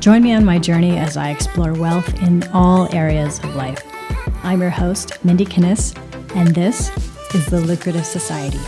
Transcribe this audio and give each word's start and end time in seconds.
Join 0.00 0.22
me 0.22 0.32
on 0.32 0.44
my 0.44 0.60
journey 0.60 0.96
as 0.96 1.16
I 1.16 1.30
explore 1.30 1.72
wealth 1.72 2.22
in 2.22 2.44
all 2.52 2.88
areas 2.94 3.40
of 3.40 3.56
life. 3.56 3.82
I'm 4.44 4.60
your 4.60 4.70
host, 4.70 5.24
Mindy 5.24 5.44
Kniss, 5.44 5.96
and 6.36 6.54
this 6.54 6.90
is 7.34 7.46
The 7.46 7.60
Lucrative 7.60 8.06
Society. 8.06 8.60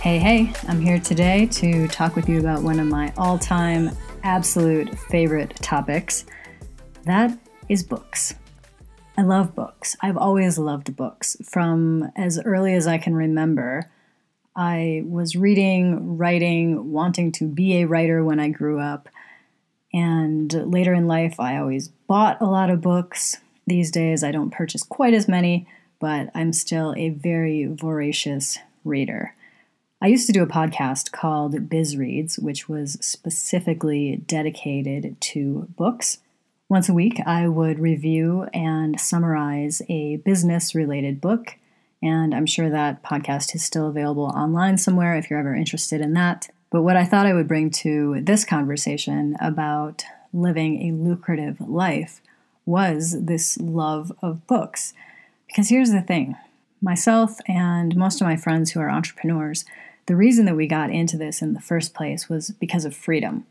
Hey, 0.00 0.18
hey, 0.18 0.52
I'm 0.66 0.80
here 0.80 0.98
today 0.98 1.46
to 1.52 1.86
talk 1.86 2.16
with 2.16 2.28
you 2.28 2.40
about 2.40 2.64
one 2.64 2.80
of 2.80 2.88
my 2.88 3.12
all 3.16 3.38
time 3.38 3.96
absolute 4.24 4.98
favorite 4.98 5.54
topics 5.62 6.24
that 7.04 7.38
is 7.68 7.84
books. 7.84 8.34
I 9.16 9.22
love 9.22 9.54
books. 9.54 9.96
I've 10.00 10.16
always 10.16 10.58
loved 10.58 10.96
books. 10.96 11.36
From 11.44 12.10
as 12.16 12.40
early 12.44 12.74
as 12.74 12.88
I 12.88 12.98
can 12.98 13.14
remember, 13.14 13.88
I 14.56 15.04
was 15.06 15.36
reading, 15.36 16.18
writing, 16.18 16.90
wanting 16.90 17.30
to 17.32 17.46
be 17.46 17.80
a 17.80 17.86
writer 17.86 18.24
when 18.24 18.40
I 18.40 18.48
grew 18.48 18.80
up. 18.80 19.08
And 19.94 20.52
later 20.72 20.94
in 20.94 21.06
life, 21.06 21.38
I 21.38 21.58
always 21.58 21.88
bought 21.88 22.40
a 22.40 22.46
lot 22.46 22.70
of 22.70 22.80
books. 22.80 23.36
These 23.66 23.90
days, 23.90 24.24
I 24.24 24.30
don't 24.30 24.50
purchase 24.50 24.82
quite 24.82 25.14
as 25.14 25.28
many, 25.28 25.66
but 26.00 26.30
I'm 26.34 26.52
still 26.52 26.94
a 26.96 27.10
very 27.10 27.66
voracious 27.66 28.58
reader. 28.84 29.34
I 30.00 30.08
used 30.08 30.26
to 30.26 30.32
do 30.32 30.42
a 30.42 30.48
podcast 30.48 31.12
called 31.12 31.68
Biz 31.68 31.96
Reads, 31.96 32.38
which 32.38 32.68
was 32.68 32.98
specifically 33.00 34.16
dedicated 34.26 35.20
to 35.20 35.68
books. 35.76 36.18
Once 36.68 36.88
a 36.88 36.94
week, 36.94 37.20
I 37.24 37.46
would 37.46 37.78
review 37.78 38.48
and 38.52 38.98
summarize 38.98 39.80
a 39.88 40.16
business 40.16 40.74
related 40.74 41.20
book, 41.20 41.56
and 42.02 42.34
I'm 42.34 42.46
sure 42.46 42.68
that 42.68 43.04
podcast 43.04 43.54
is 43.54 43.62
still 43.62 43.86
available 43.86 44.24
online 44.24 44.76
somewhere 44.76 45.14
if 45.14 45.30
you're 45.30 45.38
ever 45.38 45.54
interested 45.54 46.00
in 46.00 46.14
that. 46.14 46.48
But 46.72 46.82
what 46.82 46.96
I 46.96 47.04
thought 47.04 47.26
I 47.26 47.34
would 47.34 47.46
bring 47.46 47.70
to 47.70 48.22
this 48.22 48.46
conversation 48.46 49.36
about 49.40 50.04
living 50.32 50.88
a 50.88 50.96
lucrative 50.96 51.60
life 51.60 52.22
was 52.64 53.14
this 53.20 53.58
love 53.58 54.10
of 54.22 54.46
books. 54.46 54.94
Because 55.46 55.68
here's 55.68 55.92
the 55.92 56.00
thing 56.00 56.36
myself 56.80 57.38
and 57.46 57.94
most 57.94 58.20
of 58.20 58.26
my 58.26 58.36
friends 58.36 58.70
who 58.70 58.80
are 58.80 58.90
entrepreneurs, 58.90 59.66
the 60.06 60.16
reason 60.16 60.46
that 60.46 60.56
we 60.56 60.66
got 60.66 60.90
into 60.90 61.18
this 61.18 61.42
in 61.42 61.52
the 61.52 61.60
first 61.60 61.92
place 61.92 62.30
was 62.30 62.50
because 62.52 62.86
of 62.86 62.96
freedom. 62.96 63.44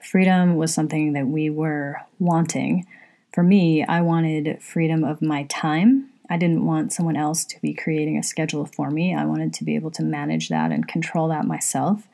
Freedom 0.00 0.54
was 0.54 0.72
something 0.72 1.12
that 1.14 1.26
we 1.26 1.50
were 1.50 2.00
wanting. 2.20 2.86
For 3.34 3.42
me, 3.42 3.84
I 3.84 4.00
wanted 4.00 4.62
freedom 4.62 5.02
of 5.02 5.20
my 5.20 5.42
time. 5.44 6.10
I 6.30 6.36
didn't 6.36 6.64
want 6.64 6.92
someone 6.92 7.16
else 7.16 7.44
to 7.46 7.60
be 7.60 7.74
creating 7.74 8.16
a 8.16 8.22
schedule 8.22 8.66
for 8.66 8.90
me. 8.90 9.14
I 9.14 9.24
wanted 9.24 9.52
to 9.54 9.64
be 9.64 9.74
able 9.74 9.90
to 9.92 10.02
manage 10.04 10.48
that 10.48 10.70
and 10.70 10.86
control 10.86 11.28
that 11.28 11.44
myself. 11.44 12.07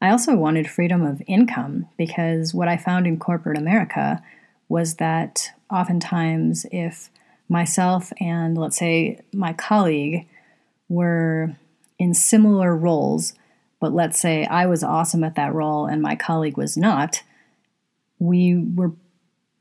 I 0.00 0.10
also 0.10 0.36
wanted 0.36 0.68
freedom 0.68 1.02
of 1.02 1.22
income 1.26 1.88
because 1.96 2.52
what 2.52 2.68
I 2.68 2.76
found 2.76 3.06
in 3.06 3.18
corporate 3.18 3.58
America 3.58 4.22
was 4.68 4.96
that 4.96 5.50
oftentimes, 5.70 6.66
if 6.70 7.10
myself 7.48 8.12
and 8.20 8.58
let's 8.58 8.76
say 8.76 9.20
my 9.32 9.52
colleague 9.52 10.26
were 10.88 11.56
in 11.98 12.12
similar 12.12 12.76
roles, 12.76 13.34
but 13.80 13.92
let's 13.92 14.18
say 14.18 14.44
I 14.46 14.66
was 14.66 14.82
awesome 14.82 15.24
at 15.24 15.34
that 15.36 15.54
role 15.54 15.86
and 15.86 16.02
my 16.02 16.16
colleague 16.16 16.56
was 16.56 16.76
not, 16.76 17.22
we 18.18 18.56
were 18.74 18.92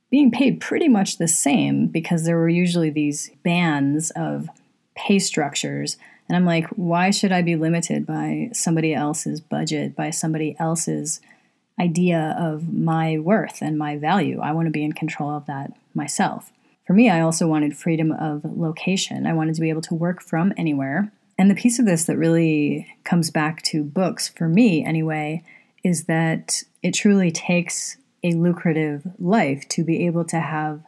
being 0.09 0.31
paid 0.31 0.61
pretty 0.61 0.87
much 0.87 1.17
the 1.17 1.27
same 1.27 1.87
because 1.87 2.23
there 2.23 2.37
were 2.37 2.49
usually 2.49 2.89
these 2.89 3.31
bands 3.43 4.11
of 4.11 4.49
pay 4.95 5.19
structures. 5.19 5.97
And 6.27 6.35
I'm 6.35 6.45
like, 6.45 6.67
why 6.69 7.11
should 7.11 7.31
I 7.31 7.41
be 7.41 7.55
limited 7.55 8.05
by 8.05 8.49
somebody 8.53 8.93
else's 8.93 9.41
budget, 9.41 9.95
by 9.95 10.09
somebody 10.09 10.55
else's 10.59 11.21
idea 11.79 12.35
of 12.39 12.73
my 12.73 13.19
worth 13.19 13.61
and 13.61 13.77
my 13.77 13.97
value? 13.97 14.39
I 14.41 14.51
want 14.51 14.67
to 14.67 14.71
be 14.71 14.83
in 14.83 14.93
control 14.93 15.29
of 15.29 15.45
that 15.45 15.73
myself. 15.93 16.51
For 16.87 16.93
me, 16.93 17.09
I 17.09 17.21
also 17.21 17.47
wanted 17.47 17.77
freedom 17.77 18.11
of 18.11 18.41
location. 18.43 19.25
I 19.25 19.33
wanted 19.33 19.55
to 19.55 19.61
be 19.61 19.69
able 19.69 19.81
to 19.83 19.95
work 19.95 20.21
from 20.21 20.53
anywhere 20.57 21.11
and 21.37 21.49
the 21.49 21.55
piece 21.55 21.79
of 21.79 21.85
this 21.85 22.05
that 22.05 22.17
really 22.17 22.87
comes 23.03 23.29
back 23.29 23.61
to 23.63 23.83
books, 23.83 24.27
for 24.27 24.47
me 24.47 24.85
anyway, 24.85 25.43
is 25.83 26.05
that 26.05 26.63
it 26.81 26.93
truly 26.93 27.31
takes 27.31 27.97
a 28.23 28.31
lucrative 28.31 29.05
life 29.19 29.67
to 29.69 29.83
be 29.83 30.05
able 30.05 30.25
to 30.25 30.39
have 30.39 30.81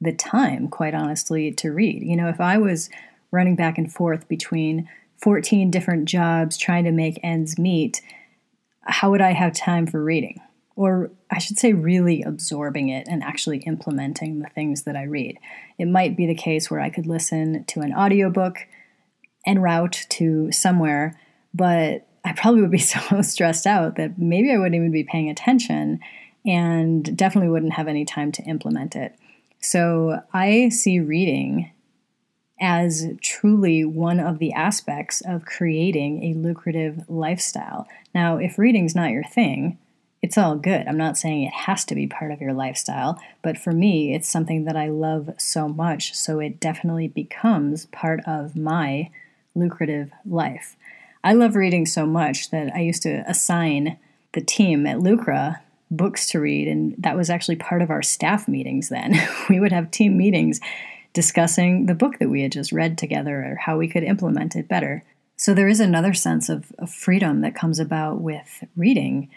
the 0.00 0.12
time, 0.12 0.68
quite 0.68 0.94
honestly, 0.94 1.50
to 1.52 1.72
read. 1.72 2.02
You 2.02 2.16
know, 2.16 2.28
if 2.28 2.40
I 2.40 2.58
was 2.58 2.90
running 3.34 3.56
back 3.56 3.76
and 3.76 3.92
forth 3.92 4.28
between 4.28 4.88
14 5.22 5.70
different 5.70 6.06
jobs 6.06 6.56
trying 6.56 6.84
to 6.84 6.92
make 6.92 7.20
ends 7.22 7.58
meet, 7.58 8.00
how 8.82 9.10
would 9.10 9.20
I 9.20 9.32
have 9.32 9.54
time 9.54 9.86
for 9.86 10.02
reading? 10.02 10.40
Or 10.76 11.10
I 11.30 11.38
should 11.38 11.58
say, 11.58 11.72
really 11.72 12.22
absorbing 12.22 12.88
it 12.88 13.06
and 13.08 13.22
actually 13.22 13.58
implementing 13.58 14.40
the 14.40 14.48
things 14.48 14.82
that 14.82 14.96
I 14.96 15.04
read. 15.04 15.38
It 15.78 15.86
might 15.86 16.16
be 16.16 16.26
the 16.26 16.34
case 16.34 16.70
where 16.70 16.80
I 16.80 16.90
could 16.90 17.06
listen 17.06 17.64
to 17.64 17.80
an 17.80 17.94
audiobook 17.94 18.58
en 19.46 19.60
route 19.60 20.06
to 20.10 20.50
somewhere, 20.50 21.18
but 21.52 22.06
I 22.24 22.32
probably 22.32 22.62
would 22.62 22.70
be 22.70 22.78
so 22.78 23.22
stressed 23.22 23.66
out 23.66 23.96
that 23.96 24.18
maybe 24.18 24.52
I 24.52 24.56
wouldn't 24.56 24.74
even 24.74 24.90
be 24.90 25.04
paying 25.04 25.30
attention 25.30 26.00
and 26.44 27.16
definitely 27.16 27.50
wouldn't 27.50 27.74
have 27.74 27.88
any 27.88 28.04
time 28.04 28.32
to 28.32 28.42
implement 28.42 28.96
it. 28.96 29.16
So 29.60 30.20
I 30.32 30.68
see 30.68 31.00
reading 31.00 31.70
as 32.60 33.08
truly 33.20 33.84
one 33.84 34.20
of 34.20 34.38
the 34.38 34.52
aspects 34.52 35.20
of 35.20 35.44
creating 35.44 36.22
a 36.22 36.38
lucrative 36.38 37.04
lifestyle. 37.08 37.88
Now, 38.14 38.36
if 38.36 38.58
reading's 38.58 38.94
not 38.94 39.10
your 39.10 39.24
thing, 39.24 39.78
it's 40.22 40.38
all 40.38 40.56
good. 40.56 40.86
I'm 40.88 40.96
not 40.96 41.18
saying 41.18 41.42
it 41.42 41.52
has 41.52 41.84
to 41.84 41.94
be 41.94 42.06
part 42.06 42.30
of 42.30 42.40
your 42.40 42.54
lifestyle, 42.54 43.20
but 43.42 43.58
for 43.58 43.72
me, 43.72 44.14
it's 44.14 44.28
something 44.28 44.64
that 44.64 44.76
I 44.76 44.88
love 44.88 45.30
so 45.36 45.68
much, 45.68 46.14
so 46.14 46.40
it 46.40 46.60
definitely 46.60 47.08
becomes 47.08 47.86
part 47.86 48.20
of 48.26 48.56
my 48.56 49.10
lucrative 49.54 50.10
life. 50.24 50.76
I 51.22 51.34
love 51.34 51.56
reading 51.56 51.84
so 51.84 52.06
much 52.06 52.50
that 52.50 52.74
I 52.74 52.80
used 52.80 53.02
to 53.02 53.22
assign 53.28 53.98
the 54.32 54.40
team 54.40 54.86
at 54.86 54.98
Lucra 54.98 55.60
books 55.90 56.28
to 56.30 56.40
read, 56.40 56.68
and 56.68 56.94
that 56.98 57.16
was 57.16 57.28
actually 57.28 57.56
part 57.56 57.82
of 57.82 57.90
our 57.90 58.02
staff 58.02 58.48
meetings 58.48 58.88
then. 58.88 59.20
we 59.50 59.60
would 59.60 59.72
have 59.72 59.90
team 59.90 60.16
meetings 60.16 60.60
discussing 61.14 61.86
the 61.86 61.94
book 61.94 62.18
that 62.18 62.28
we 62.28 62.42
had 62.42 62.52
just 62.52 62.72
read 62.72 62.98
together 62.98 63.38
or 63.38 63.56
how 63.56 63.78
we 63.78 63.88
could 63.88 64.02
implement 64.02 64.54
it 64.54 64.68
better. 64.68 65.02
So 65.36 65.54
there 65.54 65.68
is 65.68 65.80
another 65.80 66.12
sense 66.12 66.48
of, 66.48 66.72
of 66.78 66.90
freedom 66.90 67.40
that 67.40 67.54
comes 67.54 67.78
about 67.78 68.20
with 68.20 68.64
reading. 68.76 69.30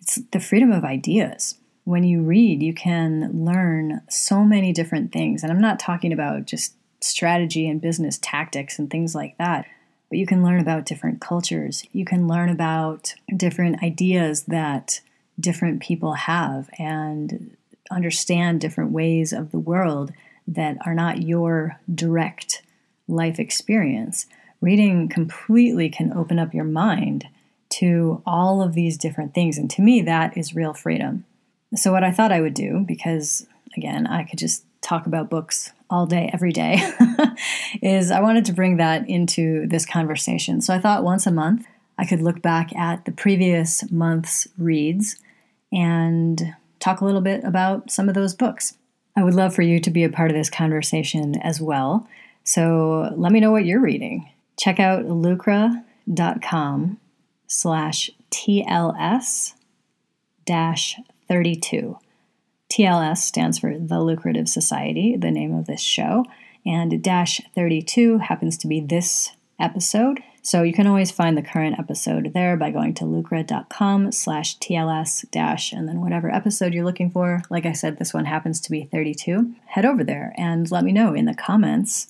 It's 0.00 0.20
the 0.32 0.40
freedom 0.40 0.72
of 0.72 0.84
ideas. 0.84 1.58
When 1.84 2.04
you 2.04 2.22
read, 2.22 2.62
you 2.62 2.72
can 2.72 3.44
learn 3.44 4.00
so 4.08 4.42
many 4.42 4.72
different 4.72 5.12
things. 5.12 5.42
And 5.42 5.52
I'm 5.52 5.60
not 5.60 5.78
talking 5.78 6.12
about 6.12 6.46
just 6.46 6.74
strategy 7.00 7.68
and 7.68 7.80
business 7.80 8.18
tactics 8.22 8.78
and 8.78 8.88
things 8.88 9.14
like 9.14 9.36
that. 9.38 9.66
But 10.08 10.18
you 10.18 10.26
can 10.26 10.42
learn 10.42 10.60
about 10.60 10.86
different 10.86 11.20
cultures. 11.20 11.84
You 11.92 12.04
can 12.04 12.28
learn 12.28 12.48
about 12.48 13.14
different 13.36 13.82
ideas 13.82 14.44
that 14.44 15.00
different 15.38 15.82
people 15.82 16.12
have 16.12 16.70
and 16.78 17.56
understand 17.90 18.60
different 18.60 18.92
ways 18.92 19.32
of 19.32 19.50
the 19.50 19.58
world 19.58 20.12
that 20.46 20.76
are 20.84 20.94
not 20.94 21.22
your 21.22 21.78
direct 21.92 22.62
life 23.08 23.38
experience. 23.38 24.26
Reading 24.60 25.08
completely 25.08 25.88
can 25.88 26.12
open 26.12 26.38
up 26.38 26.54
your 26.54 26.64
mind 26.64 27.26
to 27.70 28.22
all 28.24 28.62
of 28.62 28.74
these 28.74 28.96
different 28.96 29.34
things. 29.34 29.58
And 29.58 29.70
to 29.70 29.82
me, 29.82 30.00
that 30.02 30.36
is 30.36 30.54
real 30.54 30.74
freedom. 30.74 31.24
So, 31.74 31.92
what 31.92 32.04
I 32.04 32.12
thought 32.12 32.32
I 32.32 32.40
would 32.40 32.54
do, 32.54 32.84
because 32.86 33.46
again, 33.76 34.06
I 34.06 34.24
could 34.24 34.38
just 34.38 34.64
talk 34.80 35.06
about 35.06 35.30
books 35.30 35.72
all 35.90 36.06
day, 36.06 36.30
every 36.32 36.52
day, 36.52 36.78
is 37.82 38.10
I 38.10 38.20
wanted 38.20 38.44
to 38.46 38.52
bring 38.52 38.76
that 38.76 39.08
into 39.08 39.66
this 39.66 39.86
conversation. 39.86 40.60
So 40.60 40.74
I 40.74 40.78
thought 40.78 41.04
once 41.04 41.26
a 41.26 41.32
month 41.32 41.66
I 41.98 42.04
could 42.04 42.20
look 42.20 42.42
back 42.42 42.74
at 42.76 43.04
the 43.04 43.12
previous 43.12 43.90
month's 43.90 44.46
reads 44.58 45.16
and 45.72 46.54
talk 46.80 47.00
a 47.00 47.04
little 47.04 47.20
bit 47.20 47.42
about 47.44 47.90
some 47.90 48.08
of 48.08 48.14
those 48.14 48.34
books. 48.34 48.76
I 49.16 49.22
would 49.22 49.34
love 49.34 49.54
for 49.54 49.62
you 49.62 49.80
to 49.80 49.90
be 49.90 50.04
a 50.04 50.08
part 50.08 50.30
of 50.30 50.36
this 50.36 50.50
conversation 50.50 51.40
as 51.40 51.60
well. 51.60 52.08
So 52.42 53.12
let 53.16 53.32
me 53.32 53.40
know 53.40 53.52
what 53.52 53.64
you're 53.64 53.80
reading. 53.80 54.30
Check 54.58 54.80
out 54.80 55.04
lucra.com 55.04 56.98
slash 57.46 58.10
TLS 58.30 59.54
dash 60.44 60.98
32. 61.28 61.98
TLS 62.70 63.18
stands 63.18 63.58
for 63.58 63.78
The 63.78 64.00
Lucrative 64.00 64.48
Society, 64.48 65.16
the 65.16 65.30
name 65.30 65.54
of 65.54 65.66
this 65.66 65.80
show, 65.80 66.24
and 66.66 67.02
dash 67.02 67.40
32 67.54 68.18
happens 68.18 68.58
to 68.58 68.66
be 68.66 68.80
this 68.80 69.30
episode. 69.60 70.20
So 70.46 70.62
you 70.62 70.74
can 70.74 70.86
always 70.86 71.10
find 71.10 71.38
the 71.38 71.42
current 71.42 71.78
episode 71.78 72.34
there 72.34 72.54
by 72.58 72.70
going 72.70 72.92
to 72.94 73.04
lucra.com 73.04 74.12
slash 74.12 74.58
TLS 74.58 75.24
dash 75.30 75.72
and 75.72 75.88
then 75.88 76.02
whatever 76.02 76.30
episode 76.30 76.74
you're 76.74 76.84
looking 76.84 77.10
for. 77.10 77.40
Like 77.48 77.64
I 77.64 77.72
said, 77.72 77.96
this 77.96 78.12
one 78.12 78.26
happens 78.26 78.60
to 78.60 78.70
be 78.70 78.84
32. 78.84 79.54
Head 79.68 79.86
over 79.86 80.04
there 80.04 80.34
and 80.36 80.70
let 80.70 80.84
me 80.84 80.92
know 80.92 81.14
in 81.14 81.24
the 81.24 81.32
comments 81.32 82.08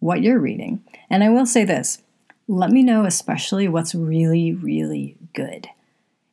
what 0.00 0.20
you're 0.20 0.40
reading. 0.40 0.82
And 1.08 1.22
I 1.22 1.28
will 1.28 1.46
say 1.46 1.64
this 1.64 2.02
let 2.48 2.70
me 2.70 2.82
know 2.82 3.04
especially 3.04 3.68
what's 3.68 3.94
really, 3.94 4.52
really 4.52 5.16
good. 5.32 5.68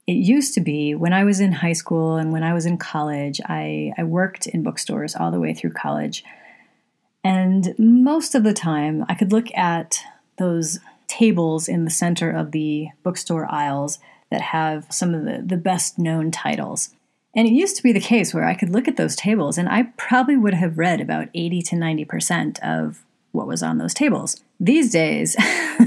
it 0.07 0.13
used 0.13 0.55
to 0.55 0.61
be 0.61 0.95
when 0.95 1.13
I 1.13 1.23
was 1.23 1.39
in 1.39 1.51
high 1.51 1.73
school 1.73 2.15
and 2.15 2.33
when 2.33 2.43
I 2.43 2.55
was 2.55 2.65
in 2.65 2.79
college, 2.79 3.39
I, 3.45 3.93
I 3.95 4.03
worked 4.03 4.47
in 4.47 4.63
bookstores 4.63 5.15
all 5.15 5.29
the 5.29 5.39
way 5.39 5.53
through 5.53 5.73
college. 5.73 6.23
And 7.23 7.75
most 7.77 8.33
of 8.33 8.43
the 8.43 8.53
time, 8.53 9.05
I 9.07 9.13
could 9.13 9.31
look 9.31 9.53
at 9.55 10.01
those 10.37 10.79
tables 11.17 11.67
in 11.67 11.85
the 11.85 11.91
center 11.91 12.31
of 12.31 12.51
the 12.51 12.89
bookstore 13.03 13.51
aisles 13.51 13.99
that 14.31 14.41
have 14.41 14.87
some 14.89 15.13
of 15.13 15.25
the, 15.25 15.43
the 15.45 15.57
best 15.57 15.99
known 15.99 16.31
titles. 16.31 16.89
And 17.35 17.47
it 17.47 17.53
used 17.53 17.75
to 17.77 17.83
be 17.83 17.91
the 17.91 17.99
case 17.99 18.33
where 18.33 18.45
I 18.45 18.55
could 18.55 18.69
look 18.69 18.87
at 18.87 18.97
those 18.97 19.15
tables 19.15 19.57
and 19.57 19.69
I 19.69 19.83
probably 19.95 20.37
would 20.37 20.55
have 20.55 20.77
read 20.77 21.01
about 21.01 21.29
80 21.33 21.61
to 21.63 21.75
90% 21.75 22.59
of 22.59 23.03
what 23.31 23.47
was 23.47 23.61
on 23.61 23.77
those 23.77 23.93
tables. 23.93 24.43
These 24.59 24.91
days, 24.91 25.35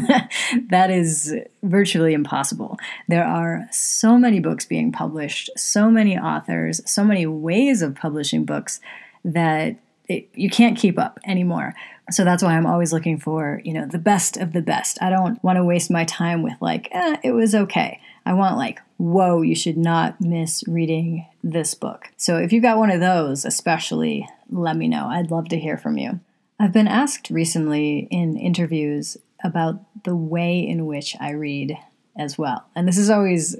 that 0.68 0.90
is 0.90 1.34
virtually 1.62 2.12
impossible. 2.12 2.78
There 3.08 3.24
are 3.24 3.68
so 3.72 4.18
many 4.18 4.40
books 4.40 4.64
being 4.64 4.92
published, 4.92 5.50
so 5.56 5.90
many 5.90 6.18
authors, 6.18 6.80
so 6.88 7.04
many 7.04 7.26
ways 7.26 7.82
of 7.82 7.94
publishing 7.94 8.44
books 8.44 8.80
that 9.24 9.76
it, 10.08 10.28
you 10.34 10.50
can't 10.50 10.78
keep 10.78 10.98
up 10.98 11.18
anymore. 11.26 11.74
So 12.10 12.24
that's 12.24 12.42
why 12.42 12.56
I'm 12.56 12.66
always 12.66 12.92
looking 12.92 13.18
for, 13.18 13.60
you 13.64 13.72
know, 13.72 13.86
the 13.86 13.98
best 13.98 14.36
of 14.36 14.52
the 14.52 14.62
best. 14.62 15.02
I 15.02 15.10
don't 15.10 15.42
want 15.42 15.56
to 15.56 15.64
waste 15.64 15.90
my 15.90 16.04
time 16.04 16.42
with 16.42 16.54
like, 16.60 16.88
eh, 16.92 17.16
it 17.24 17.32
was 17.32 17.54
okay. 17.54 18.00
I 18.24 18.34
want 18.34 18.56
like, 18.56 18.80
whoa, 18.96 19.42
you 19.42 19.54
should 19.54 19.76
not 19.76 20.20
miss 20.20 20.62
reading 20.66 21.26
this 21.42 21.74
book. 21.74 22.08
So 22.16 22.36
if 22.36 22.52
you've 22.52 22.62
got 22.62 22.78
one 22.78 22.90
of 22.90 23.00
those, 23.00 23.44
especially, 23.44 24.28
let 24.50 24.76
me 24.76 24.88
know. 24.88 25.06
I'd 25.06 25.30
love 25.30 25.48
to 25.48 25.58
hear 25.58 25.76
from 25.76 25.98
you. 25.98 26.20
I've 26.58 26.72
been 26.72 26.88
asked 26.88 27.30
recently 27.30 28.08
in 28.10 28.36
interviews 28.36 29.16
about 29.44 29.80
the 30.04 30.16
way 30.16 30.58
in 30.58 30.86
which 30.86 31.16
I 31.20 31.30
read 31.30 31.76
as 32.16 32.38
well. 32.38 32.64
And 32.74 32.88
this 32.88 32.98
is 32.98 33.10
always 33.10 33.56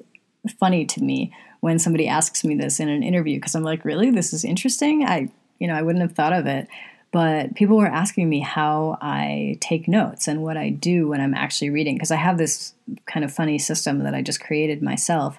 funny 0.58 0.84
to 0.87 1.02
me 1.02 1.32
when 1.60 1.78
somebody 1.78 2.08
asks 2.08 2.44
me 2.44 2.54
this 2.54 2.81
in 2.81 2.88
an 2.88 3.02
interview 3.02 3.37
because 3.37 3.54
I'm 3.54 3.62
like, 3.62 3.84
really? 3.84 4.10
This 4.10 4.32
is 4.32 4.44
interesting? 4.44 5.04
I, 5.04 5.31
you 5.58 5.66
know, 5.66 5.75
I 5.75 5.82
wouldn't 5.82 6.02
have 6.02 6.12
thought 6.12 6.32
of 6.32 6.46
it. 6.46 6.69
But 7.16 7.54
people 7.54 7.78
were 7.78 7.86
asking 7.86 8.28
me 8.28 8.40
how 8.40 8.98
I 9.00 9.56
take 9.62 9.88
notes 9.88 10.28
and 10.28 10.42
what 10.42 10.58
I 10.58 10.68
do 10.68 11.08
when 11.08 11.18
I'm 11.18 11.32
actually 11.32 11.70
reading 11.70 11.94
because 11.94 12.10
I 12.10 12.16
have 12.16 12.36
this 12.36 12.74
kind 13.06 13.24
of 13.24 13.32
funny 13.32 13.58
system 13.58 14.00
that 14.00 14.14
I 14.14 14.20
just 14.20 14.38
created 14.38 14.82
myself. 14.82 15.38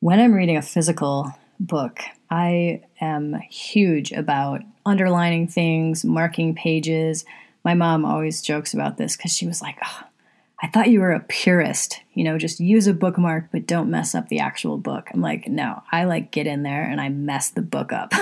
When 0.00 0.18
I'm 0.18 0.32
reading 0.32 0.56
a 0.56 0.62
physical 0.62 1.34
book, 1.60 2.00
I 2.30 2.80
am 3.02 3.34
huge 3.50 4.12
about 4.12 4.62
underlining 4.86 5.46
things, 5.46 6.06
marking 6.06 6.54
pages. 6.54 7.26
My 7.66 7.74
mom 7.74 8.06
always 8.06 8.40
jokes 8.40 8.72
about 8.72 8.96
this 8.96 9.14
because 9.14 9.36
she 9.36 9.46
was 9.46 9.60
like, 9.60 9.76
oh, 9.84 10.04
I 10.60 10.66
thought 10.66 10.90
you 10.90 11.00
were 11.00 11.12
a 11.12 11.20
purist, 11.20 12.00
you 12.14 12.24
know, 12.24 12.36
just 12.36 12.58
use 12.58 12.88
a 12.88 12.92
bookmark, 12.94 13.50
but 13.52 13.66
don't 13.66 13.90
mess 13.90 14.12
up 14.14 14.28
the 14.28 14.40
actual 14.40 14.76
book. 14.76 15.08
I'm 15.14 15.20
like, 15.20 15.46
no, 15.46 15.82
I 15.92 16.02
like 16.04 16.32
get 16.32 16.48
in 16.48 16.64
there 16.64 16.82
and 16.82 17.00
I 17.00 17.10
mess 17.10 17.50
the 17.50 17.62
book 17.62 17.92
up. 17.92 18.12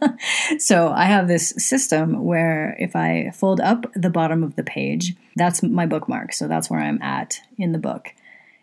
so 0.58 0.88
I 0.88 1.04
have 1.04 1.28
this 1.28 1.50
system 1.50 2.24
where 2.24 2.76
if 2.80 2.96
I 2.96 3.30
fold 3.30 3.60
up 3.60 3.86
the 3.94 4.10
bottom 4.10 4.42
of 4.42 4.56
the 4.56 4.64
page, 4.64 5.14
that's 5.36 5.62
my 5.62 5.86
bookmark. 5.86 6.32
So 6.32 6.48
that's 6.48 6.68
where 6.68 6.80
I'm 6.80 7.00
at 7.02 7.40
in 7.56 7.70
the 7.70 7.78
book. 7.78 8.08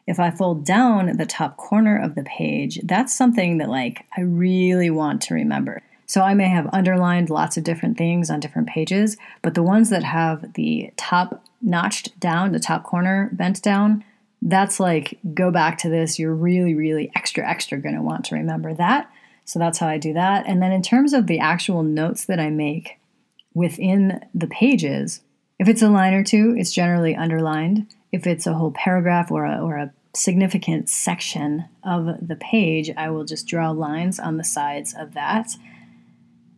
If 0.05 0.19
I 0.19 0.29
fold 0.29 0.65
down 0.65 1.15
the 1.15 1.25
top 1.25 1.55
corner 1.55 1.97
of 1.97 2.15
the 2.15 2.23
page, 2.23 2.81
that's 2.83 3.13
something 3.13 3.59
that 3.59 3.69
like 3.69 4.05
I 4.17 4.21
really 4.21 4.89
want 4.89 5.21
to 5.23 5.33
remember. 5.33 5.81
So 6.05 6.21
I 6.21 6.33
may 6.33 6.50
have 6.50 6.69
underlined 6.73 7.29
lots 7.29 7.57
of 7.57 7.63
different 7.63 7.97
things 7.97 8.29
on 8.29 8.39
different 8.39 8.67
pages, 8.67 9.17
but 9.41 9.53
the 9.53 9.63
ones 9.63 9.89
that 9.89 10.03
have 10.03 10.53
the 10.53 10.91
top 10.97 11.44
notched 11.61 12.19
down, 12.19 12.51
the 12.51 12.59
top 12.59 12.83
corner 12.83 13.29
bent 13.31 13.61
down, 13.61 14.03
that's 14.41 14.79
like 14.79 15.17
go 15.33 15.51
back 15.51 15.77
to 15.79 15.89
this. 15.89 16.19
You're 16.19 16.35
really, 16.35 16.75
really 16.75 17.11
extra, 17.15 17.47
extra 17.47 17.79
going 17.79 17.95
to 17.95 18.01
want 18.01 18.25
to 18.25 18.35
remember 18.35 18.73
that. 18.73 19.09
So 19.45 19.59
that's 19.59 19.77
how 19.79 19.88
I 19.88 19.97
do 19.97 20.13
that. 20.13 20.45
And 20.47 20.61
then 20.61 20.71
in 20.71 20.81
terms 20.81 21.13
of 21.13 21.27
the 21.27 21.39
actual 21.39 21.83
notes 21.83 22.25
that 22.25 22.39
I 22.39 22.49
make 22.49 22.99
within 23.53 24.25
the 24.33 24.47
pages, 24.47 25.21
if 25.59 25.67
it's 25.67 25.81
a 25.81 25.89
line 25.89 26.13
or 26.13 26.23
two, 26.23 26.56
it's 26.57 26.73
generally 26.73 27.15
underlined. 27.15 27.88
If 28.11 28.27
it's 28.27 28.47
a 28.47 28.53
whole 28.53 28.71
paragraph 28.71 29.31
or 29.31 29.45
a, 29.45 29.59
or 29.59 29.77
a 29.77 29.94
significant 30.13 30.89
section 30.89 31.65
of 31.83 32.27
the 32.27 32.35
page, 32.35 32.91
I 32.95 33.09
will 33.09 33.25
just 33.25 33.47
draw 33.47 33.71
lines 33.71 34.19
on 34.19 34.38
the 34.38 34.44
sides 34.44 34.94
of 34.97 35.13
that. 35.13 35.56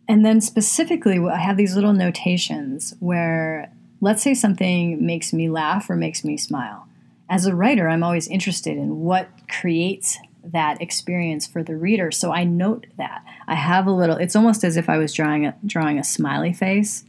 And 0.07 0.25
then 0.25 0.41
specifically, 0.41 1.19
I 1.19 1.37
have 1.37 1.57
these 1.57 1.75
little 1.75 1.93
notations 1.93 2.93
where, 2.99 3.71
let's 4.01 4.21
say 4.21 4.33
something 4.33 5.05
makes 5.05 5.33
me 5.33 5.49
laugh 5.49 5.89
or 5.89 5.95
makes 5.95 6.23
me 6.23 6.37
smile. 6.37 6.87
As 7.29 7.45
a 7.45 7.55
writer, 7.55 7.89
I'm 7.89 8.03
always 8.03 8.27
interested 8.27 8.77
in 8.77 9.01
what 9.01 9.29
creates 9.49 10.19
that 10.43 10.79
experience 10.79 11.47
for 11.47 11.63
the 11.63 11.75
reader. 11.75 12.11
So 12.11 12.31
I 12.31 12.43
note 12.43 12.85
that. 12.97 13.23
I 13.47 13.55
have 13.55 13.87
a 13.87 13.91
little, 13.91 14.17
it's 14.17 14.35
almost 14.35 14.63
as 14.63 14.77
if 14.77 14.89
I 14.89 14.97
was 14.97 15.11
drawing 15.11 15.47
a, 15.47 15.55
drawing 15.65 15.97
a 15.97 16.03
smiley 16.03 16.53
face 16.53 17.03